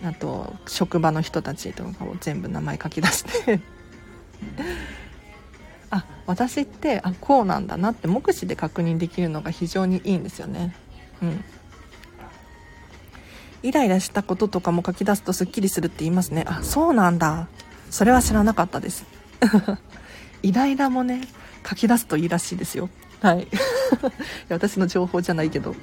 [0.04, 3.60] あと職場の人たちとかを全部名前書き出して。
[5.90, 10.74] あ私ってあこうなんだなって目視で確認できるのが非常にいいんですよね。
[11.22, 11.44] うん。
[13.62, 16.44] イライラしたこととかも書き出すとすっきりするって言いますね。
[16.48, 17.46] あそうなんだ。
[17.90, 19.04] それは知らなかったです。
[20.42, 21.20] イライラもね
[21.68, 22.88] 書き出すといいらしいですよ。
[23.20, 23.46] はい。
[24.48, 25.74] 私の情報じゃないけど。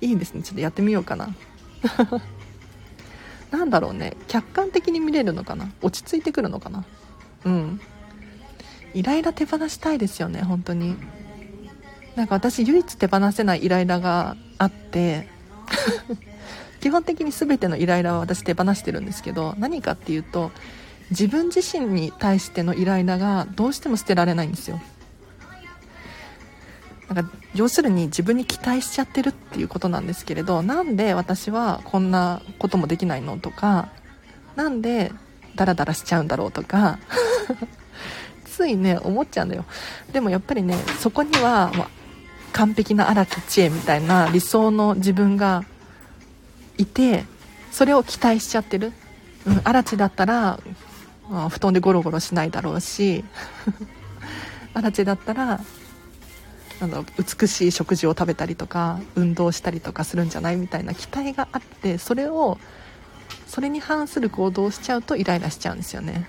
[0.00, 0.42] いいですね。
[0.42, 1.34] ちょっとやってみようかな。
[3.50, 4.16] なんだろうね。
[4.28, 5.70] 客観的に見れるのかな？
[5.82, 6.84] 落ち着いてくるのかな？
[7.44, 7.80] うん。
[8.94, 10.96] イライラ手放したいですよね本当に。
[12.16, 15.28] なんか私唯一手放せないイライラがあって。
[16.80, 20.50] 基本的に全てのイライラは私手放してるんですけど何かっていうと
[21.10, 24.80] 自分自身に対してのイライラがどうしても捨てられないんですよ。
[27.10, 33.88] なんか要するに自分に期待しちゃってるっていうことなんですけれどなんで私はこんなこともできないのとか
[34.54, 35.12] なんで
[35.56, 36.98] ダラダラしちゃうんだろうとか
[38.46, 39.64] ついね思っちゃうんだよ。
[40.12, 41.88] でもやっぱりねそこには、ま
[42.52, 45.64] 完璧な荒木知恵みたいな理想の自分が
[46.78, 47.24] いて
[47.70, 48.92] それを期待しちゃってる、
[49.46, 50.58] うん、荒地だったら、
[51.30, 53.24] まあ、布団でゴロゴロしないだろうし
[54.74, 55.60] 荒地だったら
[56.80, 62.58] なんだ美しい食事を食べたりとか運動したりとかするんじゃないみたいな期待があってそれを
[63.46, 66.28] それに反する行動をしちゃうとイライラしちゃうんですよね。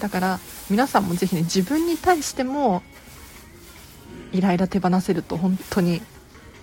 [0.00, 2.82] だから皆さんもぜひね自分に対しても
[4.32, 6.02] イライラ手放せると本当に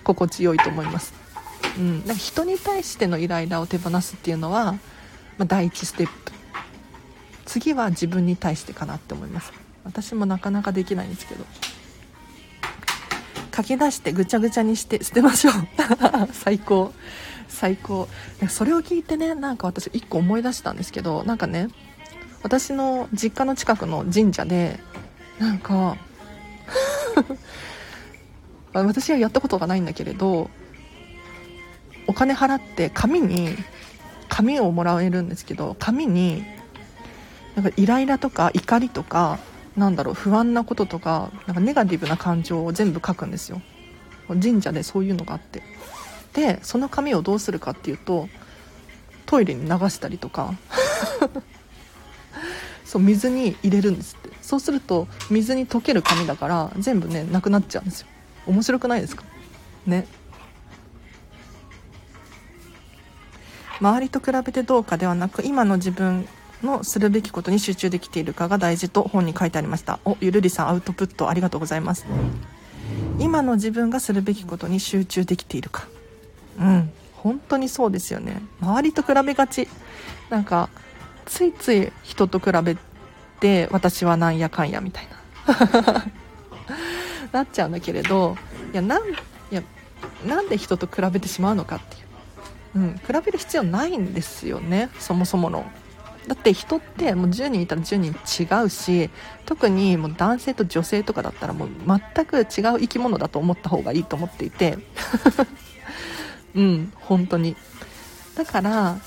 [0.04, 1.14] 心地よいと思います、
[1.78, 4.78] うん、なんか人に対してのイライラを手放すっていうのは、ま
[5.40, 6.32] あ、第一ステップ。
[7.46, 9.52] 次は自分に対してかなって思います。
[9.84, 11.44] 私もなかなかできないんですけど。
[13.54, 15.54] 書き出してぐちゃぐちゃにして捨てましょう。
[16.32, 16.92] 最高。
[17.48, 18.08] 最高。
[18.48, 21.68] それを聞いてねなんか私1個思い出したんですけどなんかね
[22.42, 24.80] 私の実家の近くの神社で
[25.38, 25.96] なんか
[28.72, 30.50] 私はやったことがないんだけれど
[32.06, 33.56] お金払って紙に
[34.28, 36.44] 紙をもらえるんですけど紙に
[37.54, 39.38] なんかイライラとか怒りとか
[39.76, 43.62] なんだろう不安なこととかなんかネガティブな感情を全部書くんですよ。
[44.28, 45.62] 神社でそういうのがあって。
[46.34, 48.28] でその紙をどうするかっていうと
[49.26, 50.54] トイレに流したりとか。
[52.84, 54.30] そう水に入れるんですって。
[54.42, 58.06] そうすると水に溶ける紙だから全部ねなくなっちゃうんですよ。
[58.46, 59.24] 面白くないですか？
[59.86, 60.06] ね。
[63.80, 66.28] 周りと比べてどうかではなく今の自分
[66.62, 69.98] のするべきことに集中できているかが大事と本に書いてありました。
[70.04, 72.06] おゆるりさんアウトプットありがとうございます。
[73.18, 75.86] 今の自分がするべきことに集中できているか。
[76.58, 78.42] うん本当にそうですよね。
[78.60, 79.68] 周りと比べがち。
[80.28, 80.68] なんか
[81.26, 82.76] ついつい人と比べ
[83.40, 85.08] て私はなんやかんやみたい
[85.46, 86.04] な。
[87.32, 88.36] なっちゃうんだけれど
[88.72, 89.14] いやなんい
[89.50, 89.62] や
[90.26, 91.98] なんで人と比べてしまうのかってい
[92.76, 95.64] う、うん、比べる必要ないんですよねそもそもの。
[96.26, 99.10] だって人ってもう10人いたら10人違うし
[99.44, 102.44] 特にもう男性と女性とかだったらもう全く違う
[102.80, 104.78] 生き物だと思った方がいいと思っていて。
[106.54, 107.56] うん本当に。
[108.36, 108.98] だから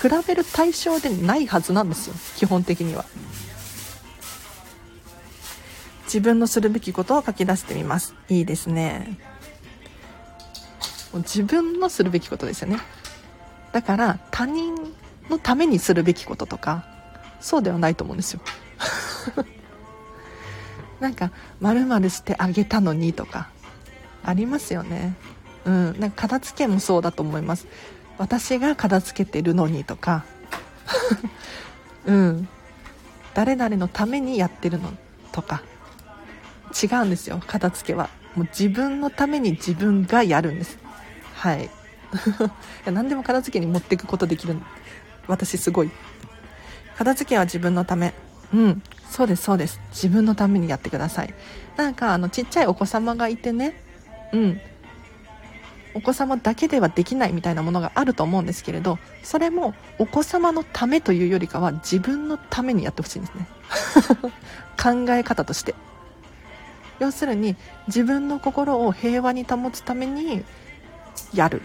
[0.00, 3.04] 比べる対象でないはずなんですよ基本的には。
[6.04, 8.14] 自分のするべきことを書き出してみます。
[8.28, 9.16] いいですね。
[11.14, 12.80] 自分のするべきことですよね。
[13.72, 14.74] だから他人
[15.30, 16.84] のためにするべきこととか
[17.40, 18.40] そうではないと思うんですよ。
[21.00, 23.48] なんか〇〇してあげたのにとか
[24.22, 25.14] ありますよね。
[25.64, 25.98] うん。
[25.98, 27.66] なんか片付けもそうだと思います。
[28.18, 30.24] 私が片付けてるのにとか。
[32.04, 32.48] うん。
[33.32, 34.92] 誰々のためにやってるの
[35.32, 35.62] とか。
[36.82, 37.40] 違うんですよ。
[37.46, 38.10] 片付けは。
[38.36, 40.78] もう自分のために自分がやるんです。
[41.34, 41.70] はい。
[42.86, 44.56] 何でも片付けに持っていくことできる
[45.30, 45.90] 私すごい。
[46.96, 48.12] 片付けは自分のため。
[48.52, 48.82] うん。
[49.08, 49.80] そうですそうです。
[49.90, 51.34] 自分のためにやってください。
[51.76, 53.74] なんかあのちっちゃいお子様がいてね。
[54.32, 54.60] うん。
[55.94, 63.46] お子様だけではできないみたいなものがあると思うんですけれどそれもお子様のためというよりかは自分のためにやってほしいんですね。
[64.80, 65.74] 考え方として。
[66.98, 67.56] 要するに
[67.86, 70.44] 自分の心を平和に保つために
[71.32, 71.62] やる。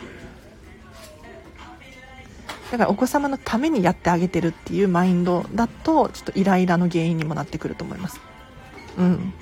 [2.75, 8.19] だからお子様のためにやってあげてるっていうマインドだとちょっとイライラの原因にもなってくると思います。
[8.97, 9.33] うん。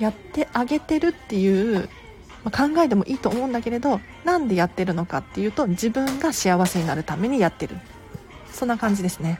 [0.00, 1.88] やってあげてるっていう、
[2.42, 7.76] ま、考えでもいいと思うんだけれどなんでやってるのかっていうと自分が幸せになるためにやってる。
[8.50, 9.38] そんな感じですね。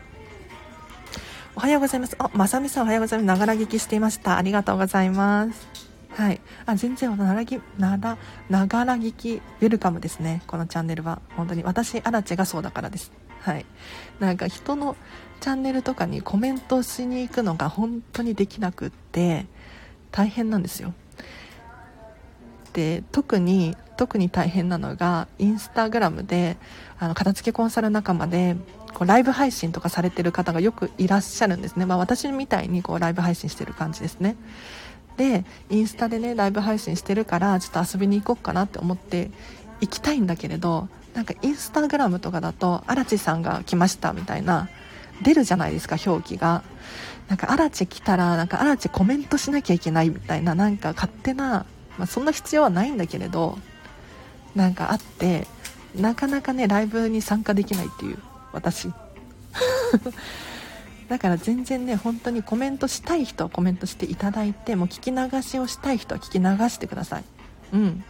[1.57, 2.15] おはようございます。
[2.21, 3.27] あまさみさんおはようございます。
[3.27, 4.37] ながら聞きしていました。
[4.37, 5.86] ありがとうございます。
[6.17, 6.41] はい。
[6.65, 8.17] あ全然ならぎなら
[8.49, 10.43] ながら聞きウェルカムですね。
[10.47, 11.21] このチャンネルは。
[11.37, 13.13] 本当に私アラチェがそうだからです。
[13.43, 13.67] はい。
[14.19, 14.97] なんか人の
[15.41, 19.45] チャンネルとかにコメントしに行くのが本当にできなくって
[20.11, 20.95] 大変なんですよ。
[22.73, 26.57] で特に特に大変なのがインスタグラムで
[26.99, 28.57] あの片付けコンサル仲間で
[28.95, 34.37] こうライブ配信とかされてる方がよくいらっしゃるんですね、まあ、私みたいにこうライブ配信してる感じですね。
[35.17, 39.31] でインスタでねライブ配信してるからちょっと遊びに行こうかなって思って
[39.81, 44.69] 行きたいんだけれどなんかインスタグラムとかだと荒地さんが来ましたみたいな
[45.23, 46.63] 出るじゃないですか表記が。
[47.29, 51.67] なんか荒地来たらなんか荒地コメントしなきゃいけないみたいななんか勝手な、
[51.99, 53.59] まあ、そんな必要はないんだけれど
[54.55, 55.49] なんかあって
[55.97, 58.19] なかなかねライブに参加できないっていう
[58.53, 58.93] 私。
[61.09, 67.25] だから全然ね本当にコメントしたい人はコメントしていただいてもう聞き流しをしたい人は聞き流してください。
[67.73, 68.05] うん。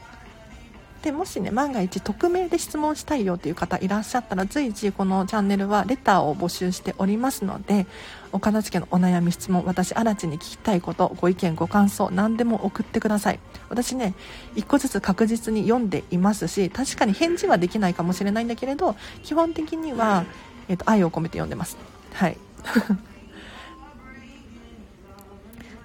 [1.03, 7.87] でもしね万が一匿名で質問したいよっていう方いらっしゃったら随時このチャンネルはレターを募集しておりますので
[8.33, 13.39] お片付けのお悩み質問私荒地に聞きたいことご意見ご感想何でも送ってください。
[13.69, 14.15] 私ね
[14.57, 20.25] 1個ずつ確実に読んでいますし確かに返事はできないかもしれないんだけれど基本的には、
[20.69, 21.77] えー、と愛を込めて読んでます。
[22.15, 22.37] はい。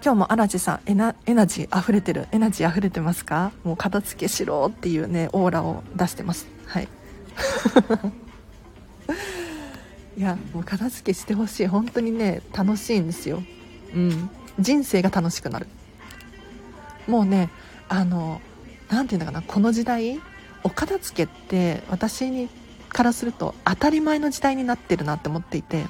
[0.04, 3.52] 今日も荒地さんエナエナジー溢れてるエナジー溢れてますか？
[3.64, 6.48] もう片付けしろっていうねオーラを出してます。
[6.66, 6.88] はい。
[10.18, 11.68] いやもう片付けしてほしい。
[11.68, 13.44] 本当にね楽しいんですよ。
[13.94, 14.30] うん。
[14.60, 15.68] 人生が楽しくなる。
[17.08, 17.50] もうね
[17.88, 18.42] あの
[18.90, 20.20] 何て言うんだかなこの時代
[20.64, 22.50] お片付けって私に
[22.90, 25.86] からすると当たり前の時代になってるなって思っていて。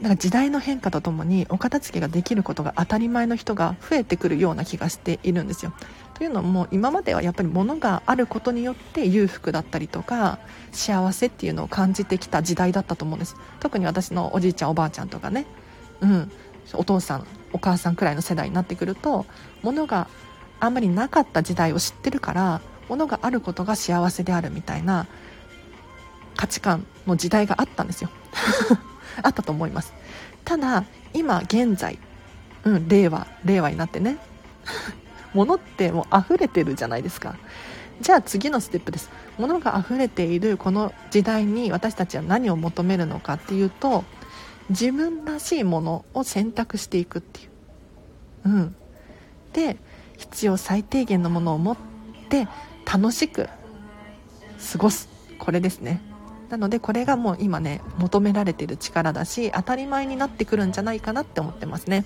[0.00, 5.72] なんか時代の変化とともにお片付けができることが当たり前の人が増えてくるような気がしているんですよ。
[6.14, 10.38] というのも今まではやっぱり物があることによって裕福だったりとか
[10.72, 13.36] 幸せっていうのを感じてきた時代だったと思うんです。
[13.60, 15.46] 特に私のおじいちゃんおばあちゃんとかね、
[16.00, 16.30] うん、
[16.74, 19.26] お父さんお母さんくらいの世代になってくると
[19.62, 20.08] 物が
[20.60, 25.06] あんまりなかった時代を知ってるから物があることが幸せであるみたいな
[26.36, 28.10] 価値観の時代があったんですよ。
[29.22, 29.92] あったと思います。
[30.44, 31.98] ただ今現在
[32.64, 34.18] うん令和令和になってね。
[35.34, 37.36] 物ってもう溢れてるじゃないですか。
[38.00, 39.10] じゃあ次のステップです。
[39.38, 44.04] 物が溢れているこの時代に私たちは何を求めるのかっていうと
[44.70, 47.48] 自分らしいものを選択していくっていう。
[48.44, 48.76] うん。
[49.52, 49.76] で
[50.16, 51.76] 必要最低限のものを持っ
[52.28, 52.48] て
[52.90, 53.48] 楽しく
[54.72, 55.08] 過ごす。
[55.38, 56.02] これですね。
[56.48, 62.04] なのでこれがもう今ね求められてる力だし当たり前になってくるんじゃないかなって思ってますね。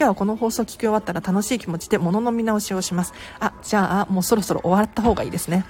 [0.00, 3.12] 今日はこの放送を聞き終わったら楽しい気持ちで物の見直しをします。
[3.38, 5.66] あじゃあもうそろそろ終わった方がいいですね。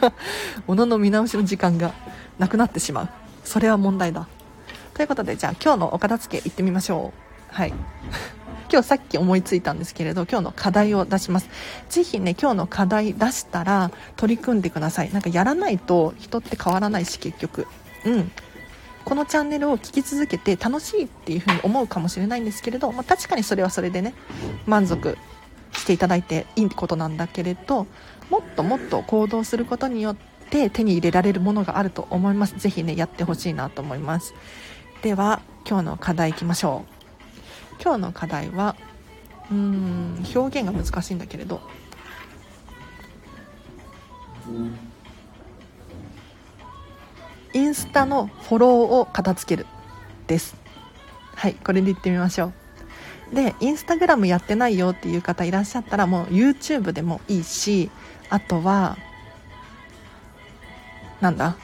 [0.66, 1.92] 物の見直しの時間が
[2.38, 3.08] なくなってしまう。
[3.44, 4.26] それは問題だ。
[4.94, 7.12] ということでじゃあ今日のお片付け行ってみましょ
[7.52, 7.54] う。
[7.54, 7.74] はい。
[8.70, 11.48] 今日さっき思いついたんですけれど今日の課題を出します。
[11.88, 15.12] ぜひね今日の課題出したら取り組んでください。
[15.12, 17.66] なんかやらないと人って変わらないし結局。
[18.04, 18.30] うん。
[19.04, 24.12] このチャンネルを聞き続けて楽しいっていう風に思うかもしれないんですけれど、まあ、確かにそれはそれでね
[24.66, 25.16] 満足
[25.72, 27.86] していただいていいことなんだけれど
[28.28, 30.16] もっともっと行動することによっ
[30.50, 32.58] て手に入れられるものがあると思います。
[32.58, 34.34] ぜひねやってほしいなと思います。
[35.00, 36.97] では今日の課題いきましょう。
[37.82, 38.76] 今日の課題は
[39.50, 41.60] うん表現が難しいんだけれど。
[47.54, 48.70] インスタのフォロー
[49.00, 49.66] を片付ける
[50.26, 50.56] です。
[51.34, 52.52] はいこれで言ってみましょ
[53.32, 53.34] う。
[53.34, 57.90] でインスタグラムやってないよっていう方いらっしゃったらもう YouTube でもいいし
[58.30, 58.96] あとは
[61.20, 61.56] なんだ？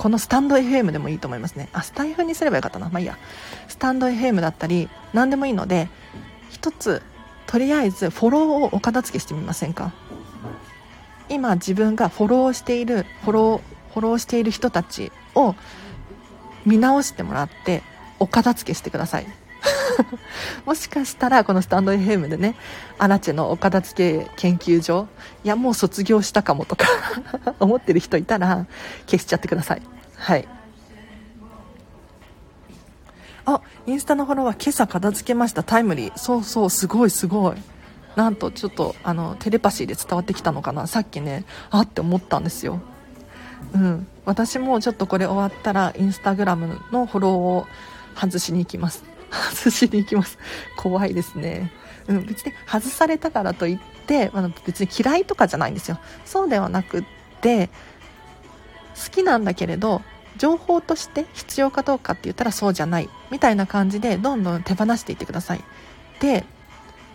[0.00, 1.68] このスタンド FM でもいいと思いますね。
[1.74, 2.88] あスタイフにすればよかったな。
[2.88, 3.18] まあいいや。
[3.68, 5.90] スタンド FM だったり何でもいいので
[6.48, 7.02] 一つ
[7.46, 9.92] とりあえずフォローをお片付けしてみませんか？
[11.28, 15.54] 今自分がフォローしているフォローフォローしている人たちを
[16.64, 17.82] 見直してもらって
[18.18, 19.26] お片付けしてください。
[20.64, 22.56] もしかしたらこのスタンド FM でね
[22.98, 25.08] アラチェのお片付け研究所
[25.44, 26.86] いやもう卒業したかもとか
[27.60, 28.66] 思ってる人いたら
[29.06, 29.82] 消しちゃってください。
[30.16, 30.48] はい。
[33.46, 35.62] あインスタのフォロワー今朝片付けました。
[35.62, 36.18] タイムリー。
[36.18, 37.56] そうそうすごいすごい。
[38.16, 40.86] なんとちょっとあのテレパシーで伝わってきたのかな。
[40.86, 42.80] さっきねあって思ったんですよ。
[43.72, 44.06] うん。
[44.24, 47.66] 私もちょっとこれ終わったらインスタグラムのフォローを
[48.14, 49.09] 外しに行きます。
[49.30, 50.38] 外しに行きます。
[50.76, 51.72] 怖いですね。
[52.08, 55.98] うん、別に外されたからといって、あの別に嫌いとかじゃないんですよ。
[56.24, 57.04] そうではなくっ
[57.40, 57.68] て
[58.96, 60.02] 好きなんだけれど
[60.36, 63.08] 情報として必要かどうかって言ったらそうじゃない。
[63.30, 65.64] みたいな感じでどんどん手放していってください。
[66.20, 66.44] で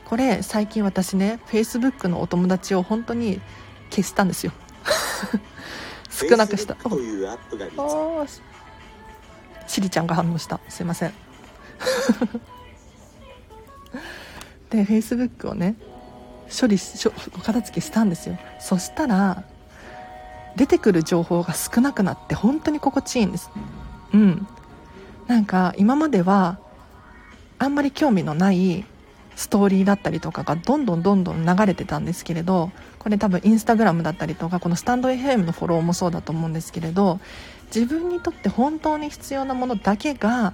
[0.06, 3.42] これ最近私ね Facebook のお友達を本当に
[3.90, 4.52] 消したんですよ。
[6.10, 6.76] 少なくした。
[6.76, 7.68] というアップが
[9.68, 10.60] しりちゃんが反応した。
[10.70, 11.25] すいません
[14.70, 15.76] で Facebook をね
[16.50, 16.78] 処理
[17.36, 18.38] お片付けしたんですよ。
[18.60, 19.44] そしたら
[20.56, 23.50] 出てくる情報が少なくなって本当に心地いいんです。
[24.14, 24.48] うん。
[25.28, 26.60] なんか今までは
[27.58, 28.86] あんまり興味のない
[29.36, 37.20] ストーリーだったりとかがどんどんどんどん流れてたんですけれどこれ多分インスタグラムだったりとかこのスタンド FM のフォローもそうだと思うんですけれど
[37.74, 40.54] 自分にとって本当に必要なものだけが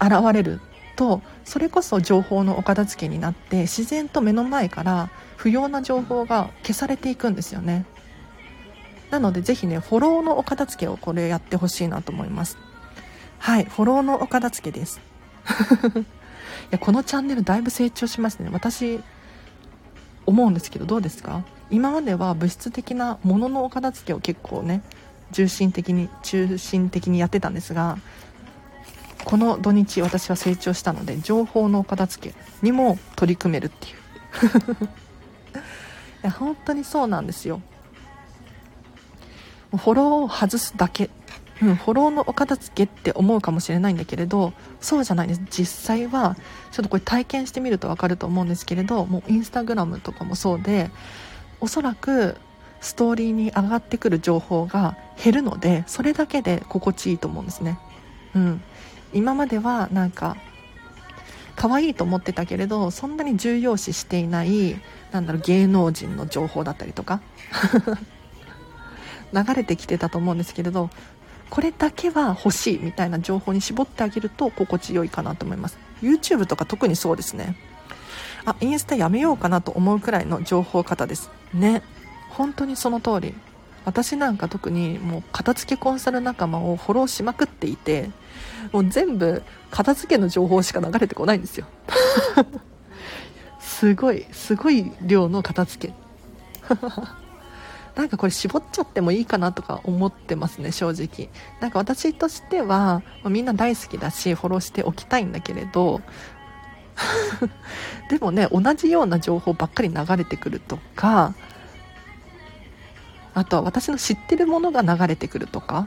[0.00, 0.60] 現れる
[0.96, 7.86] とそれこそ情報のお片付けになって自然と目の前から不要な情報が消されていくんですよね。
[9.10, 12.58] なのでぜひねフォローのお片付けをこれやってほしいなと思います。
[13.38, 15.00] はいフォローのお片付けです。
[15.98, 16.04] い
[16.70, 18.50] やこのチャンネルだいぶ成長しましたね。
[18.52, 19.00] 私
[20.26, 21.42] 思うんですけどどうですか？
[21.70, 24.82] 今までは物質的なもののお片付けを結構ね
[25.32, 27.96] 重心的に中心的にやってたんですが
[29.24, 33.96] この土日私は成長したので情報のお片付けにも取り組めるっていう。
[36.22, 37.62] いや本当にそうなんですよ。
[39.70, 41.10] フォローを外すだけ、
[41.62, 45.40] うん、フォローのお片付けって思うかもしれないんだけれどそうじゃないです。
[45.50, 46.36] 実際は
[46.72, 50.90] ちょっとこれ体験してみると分かると思うんですけれどもうインスタグラムとかもそうで
[51.60, 52.36] おそらく
[52.80, 57.78] ストーリーに上がってくる情報が減るのでそれだけで心地いいと思うんですね。
[58.34, 58.62] うん。
[59.12, 60.36] 今まではなんか
[61.56, 64.80] 可愛いと思ってたけれどそんなに重要視していない
[65.12, 67.20] なんだろう芸能人の情報だったりとか
[69.32, 70.90] 流れてきてたと思うんですけれど
[71.50, 75.78] これだけは欲しいみたいな情報に絞ってあげると心地よいかなと思います。
[76.00, 77.56] YouTube とか特にそうですね。
[78.44, 81.28] あインスタやめようかなと思うくらいの情報方です。
[81.52, 81.82] ね。
[82.30, 83.34] 本当にその通り。
[83.84, 88.10] 私なんか特にもう片付けコンサル仲間をフォローしまくっていて
[88.72, 91.66] もう全部片付けの情報しか流れてこないんですよ。
[93.58, 95.94] すごいすごい量の片付け。
[97.96, 101.30] なんかこれ絞っちゃってもいいかなとか思ってますね正直。
[101.60, 106.00] なんか私としては、みんな大好きだしフォローしておきたいんだけれど
[108.08, 111.34] でもね同じような情報ばっかり流れてくるとか
[113.34, 115.86] あとは私の知ってるものが流れてくるとか。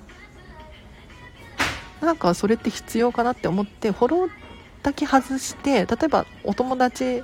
[2.01, 4.29] なんかそれって必要かなって思ってフォロー
[4.81, 7.23] だけ外して例えばお友達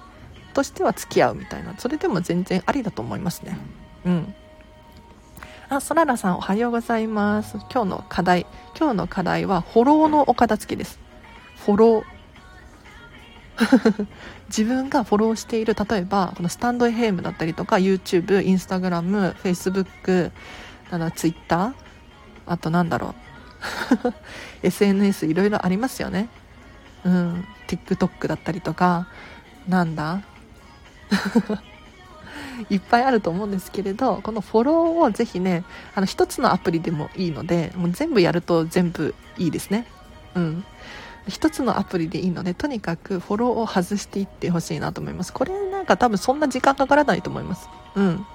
[0.54, 1.76] としては付き合うみたいな。
[1.78, 3.58] それでも全然ありだと思いますね。
[4.06, 4.34] うん。
[5.70, 7.58] あそららさんおはようございます。
[7.72, 8.46] 今日の課題。
[8.78, 11.00] 今日の課題はフォローのお片付けです。
[11.66, 12.19] フォロー。
[14.48, 20.32] 自分がフォローしている例えばこのスタンド FM だったりとか YouTube、Instagram、Facebook、
[21.16, 21.74] Twitter
[22.46, 23.30] あとなんだろう
[24.64, 26.30] SNS いろいろありますよね。
[27.04, 27.46] うん。
[27.68, 29.08] TikTok だったりとか、
[29.68, 30.22] なんだ
[32.70, 35.64] いっぱいあると思うんですけれど、このフォローをぜひね、
[35.96, 39.86] あの、一つのアプリでもいいので、もう全部やると全部いいですね。
[40.36, 40.66] うん。
[41.28, 45.34] 一つのアプリでいいので、とにかくフォローを外していってほしいなと思います。
[45.34, 47.70] これなんか多分そんな時間かからないと思います。
[47.96, 48.26] うん。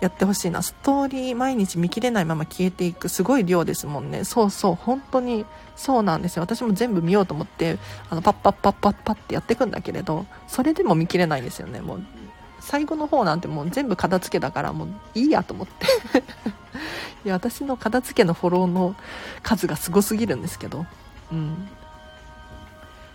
[0.00, 0.62] やってほしいな。
[0.62, 3.08] ストーリー毎日見切れないまま消えていく。
[3.08, 4.24] すごい量ですもんね。
[4.24, 4.74] そうそう。
[4.74, 5.44] 本当に
[5.76, 6.42] そうなんですよ。
[6.42, 7.78] 私も全部見ようと思って
[8.08, 11.80] あのパッパッパッパッパッってやっていくんだけれどそれでも見切れないんですよね。
[11.82, 12.02] もう
[12.60, 15.86] 最後の方なんてもう全部片付けだからもういいやと思って。
[17.24, 18.94] いや私の片付けのフォローの
[19.42, 20.86] 数がすごすぎるんですけど。
[21.32, 21.68] うん。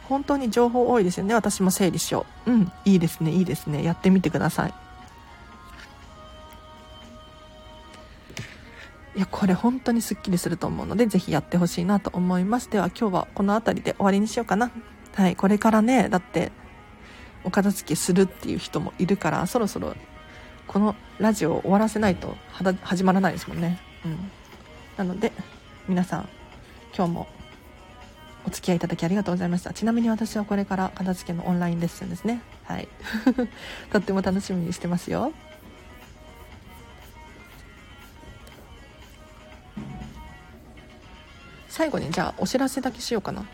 [0.07, 1.33] 本当に情報多いですよね。
[1.33, 2.51] 私も整理しよう。
[2.51, 2.71] うん。
[2.85, 3.31] いいですね。
[3.31, 3.83] いいですね。
[3.83, 4.73] やってみてください。
[9.15, 12.69] いやこれ本当にすっきりすると思うのでぜひやってほしいなと思います。
[12.69, 14.71] では今日はこの辺りで終わりにしようかな。
[15.13, 15.35] はい。
[15.37, 16.51] これからねだって
[17.45, 19.95] お片付けするっていう人もいるからそろそろ
[20.67, 22.35] このラジオを終わらせないと
[22.81, 23.79] 始まらないですもんね。
[24.03, 24.31] うん。
[24.97, 25.31] なので
[25.87, 26.29] 皆さん
[26.95, 27.27] 今日も
[28.45, 29.73] お付き合いいただきありがとうございました。
[29.73, 32.41] ちなみに私はこれから片付けのオンラインレッスンですね。
[32.63, 32.87] はい。
[33.91, 35.33] とっても楽しみにしてますよ。
[41.69, 43.45] 最後にじゃあお知らせだけしようかな。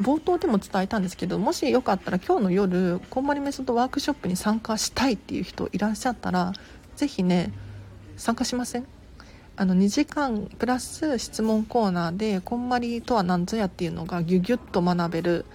[0.00, 6.52] 冒頭でも伝えたんですけどもしよかったら今日の夜こんまりメソッドワークショップに参加したいっていう人いらっしゃったら
[6.96, 7.50] 是非ね
[8.18, 8.86] 参加しません？
[9.58, 15.46] あの2時間プラス質問コーナーでこんまりとは何ぞやっていうのがギュギュッと学べる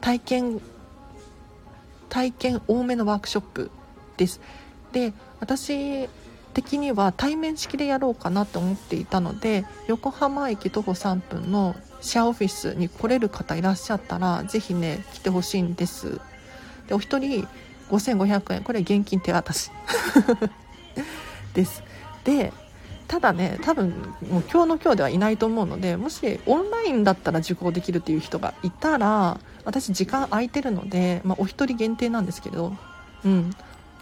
[0.00, 0.60] 体験
[2.08, 3.70] 体験多めのワークショップ
[4.16, 4.40] です。
[4.92, 6.08] で私
[6.54, 16.20] 的には対面式でやろうかなと思っていたので横浜駅徒歩3分のシェアオフィスに来れる方いらっしゃったら是非ね来てほしいんです。
[16.88, 17.46] でお一人
[17.90, 18.62] 5500円。
[18.64, 19.70] これ現金手渡し。
[21.54, 21.82] です。
[22.24, 22.52] で
[23.12, 23.90] ただね多分
[24.30, 32.74] もう今日の今日ではいないと思うのでもしオンラインだったら受講できるっていう人がいたら私時間空いてるので、まあ、お一人限定なんですけど
[33.22, 33.50] うん。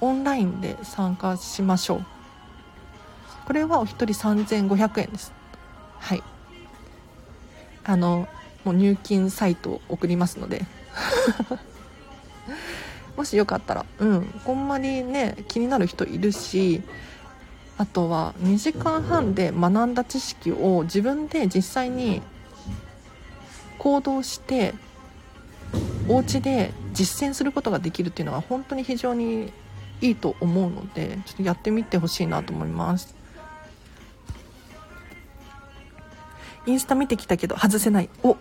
[0.01, 2.07] オンラインで参加しましょう。
[3.47, 5.33] これはお一人3500円です。
[5.99, 6.23] はい。
[7.83, 8.29] あの
[8.65, 10.65] もう入金サイトを送りますので。
[13.17, 14.21] もしよかったらうん。
[14.45, 16.85] ほんまにね気になる人いるし
[17.81, 22.21] あとは2時間半で学んだ知識を自分で実際に
[23.79, 24.75] 行動して
[26.07, 29.51] お家で実践することができるっていうのは本当に非常に
[30.03, 33.17] いいと思うのでちょっとやってみてほしいなと思います。
[36.67, 38.11] インスタ見てきたけど外せない。
[38.23, 38.37] お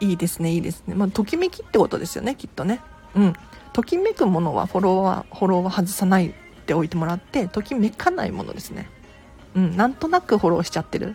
[0.00, 0.94] いいですねいいですね。
[0.94, 2.80] まあときめきってことですよねきっとね。
[3.14, 3.34] うん。
[3.74, 8.88] ときめくものはフォロワーフォローは外さないっておいてもらってときめかないものですね。
[9.54, 11.14] うんなんとなくフォローしちゃってる。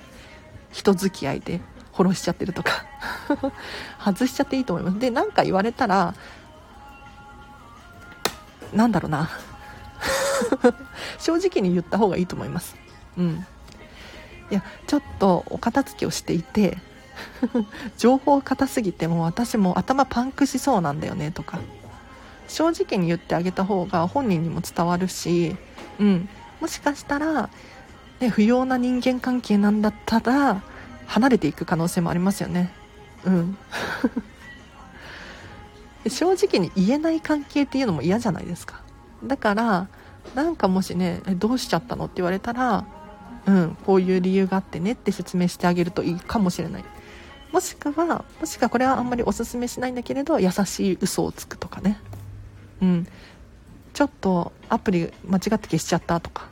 [0.71, 1.61] 人付き合いで
[1.93, 2.85] フォローしちゃってるとか。
[4.03, 4.99] 外しちゃっていいと思います。
[4.99, 6.13] で何か言われたら
[8.73, 9.29] なんだろうな。
[11.17, 12.75] 正直に言った方がいいと思います。
[13.17, 13.45] うん。
[14.51, 16.77] いやちょっとお片付けをしていて
[17.97, 21.59] 情報硬すぎても私も頭パンクしそうなんだよねとか。
[22.47, 25.55] 正直に言ってあげた方が本人にも伝わるし、
[25.99, 26.29] うん、
[26.59, 27.49] もしかしたら、
[28.19, 30.61] ね、不要な人間関係なんだったら
[31.05, 32.71] 離れていく可能性もありますよね。
[33.25, 33.57] うん。
[36.07, 38.81] 正直に言えない関係っていうのも嫌じゃないですか。
[39.23, 39.87] だから
[40.35, 42.85] なんかもしねどうしちゃったのって言われたら
[43.45, 46.85] うんこういう理由があってねって説明してあげるといいかもしれない。
[47.51, 51.99] もしくはもしくはこれはあんまりおすすめしないんだけれど優しい嘘をつくとかね。
[52.81, 53.07] うん。
[53.93, 56.47] ちょっとアプリ間違って消しちゃったとか。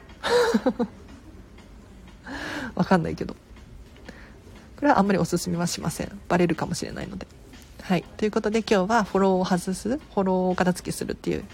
[2.76, 3.36] わかんないけど。
[4.76, 6.19] これはあんまりおすすめはしません。
[6.28, 7.28] バレるかもしれないので。
[7.82, 8.03] はい。
[8.17, 11.45] ということで今日はフォローを外すフォローを片付けするっていう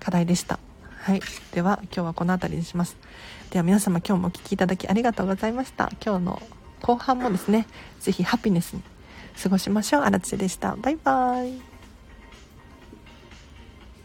[0.00, 0.58] 課題でした。
[1.00, 1.22] はい。
[1.52, 2.96] では今日はこの辺りにします。
[3.50, 5.90] では皆様今日もお聴きいただきありがとうございました。
[6.04, 6.42] 今日の
[6.82, 7.66] 後半もですね
[8.00, 8.82] 是非ハピネスに
[9.40, 10.02] 過ごしましょう。
[10.02, 10.76] あらちでした。
[10.76, 11.67] バイバーイ。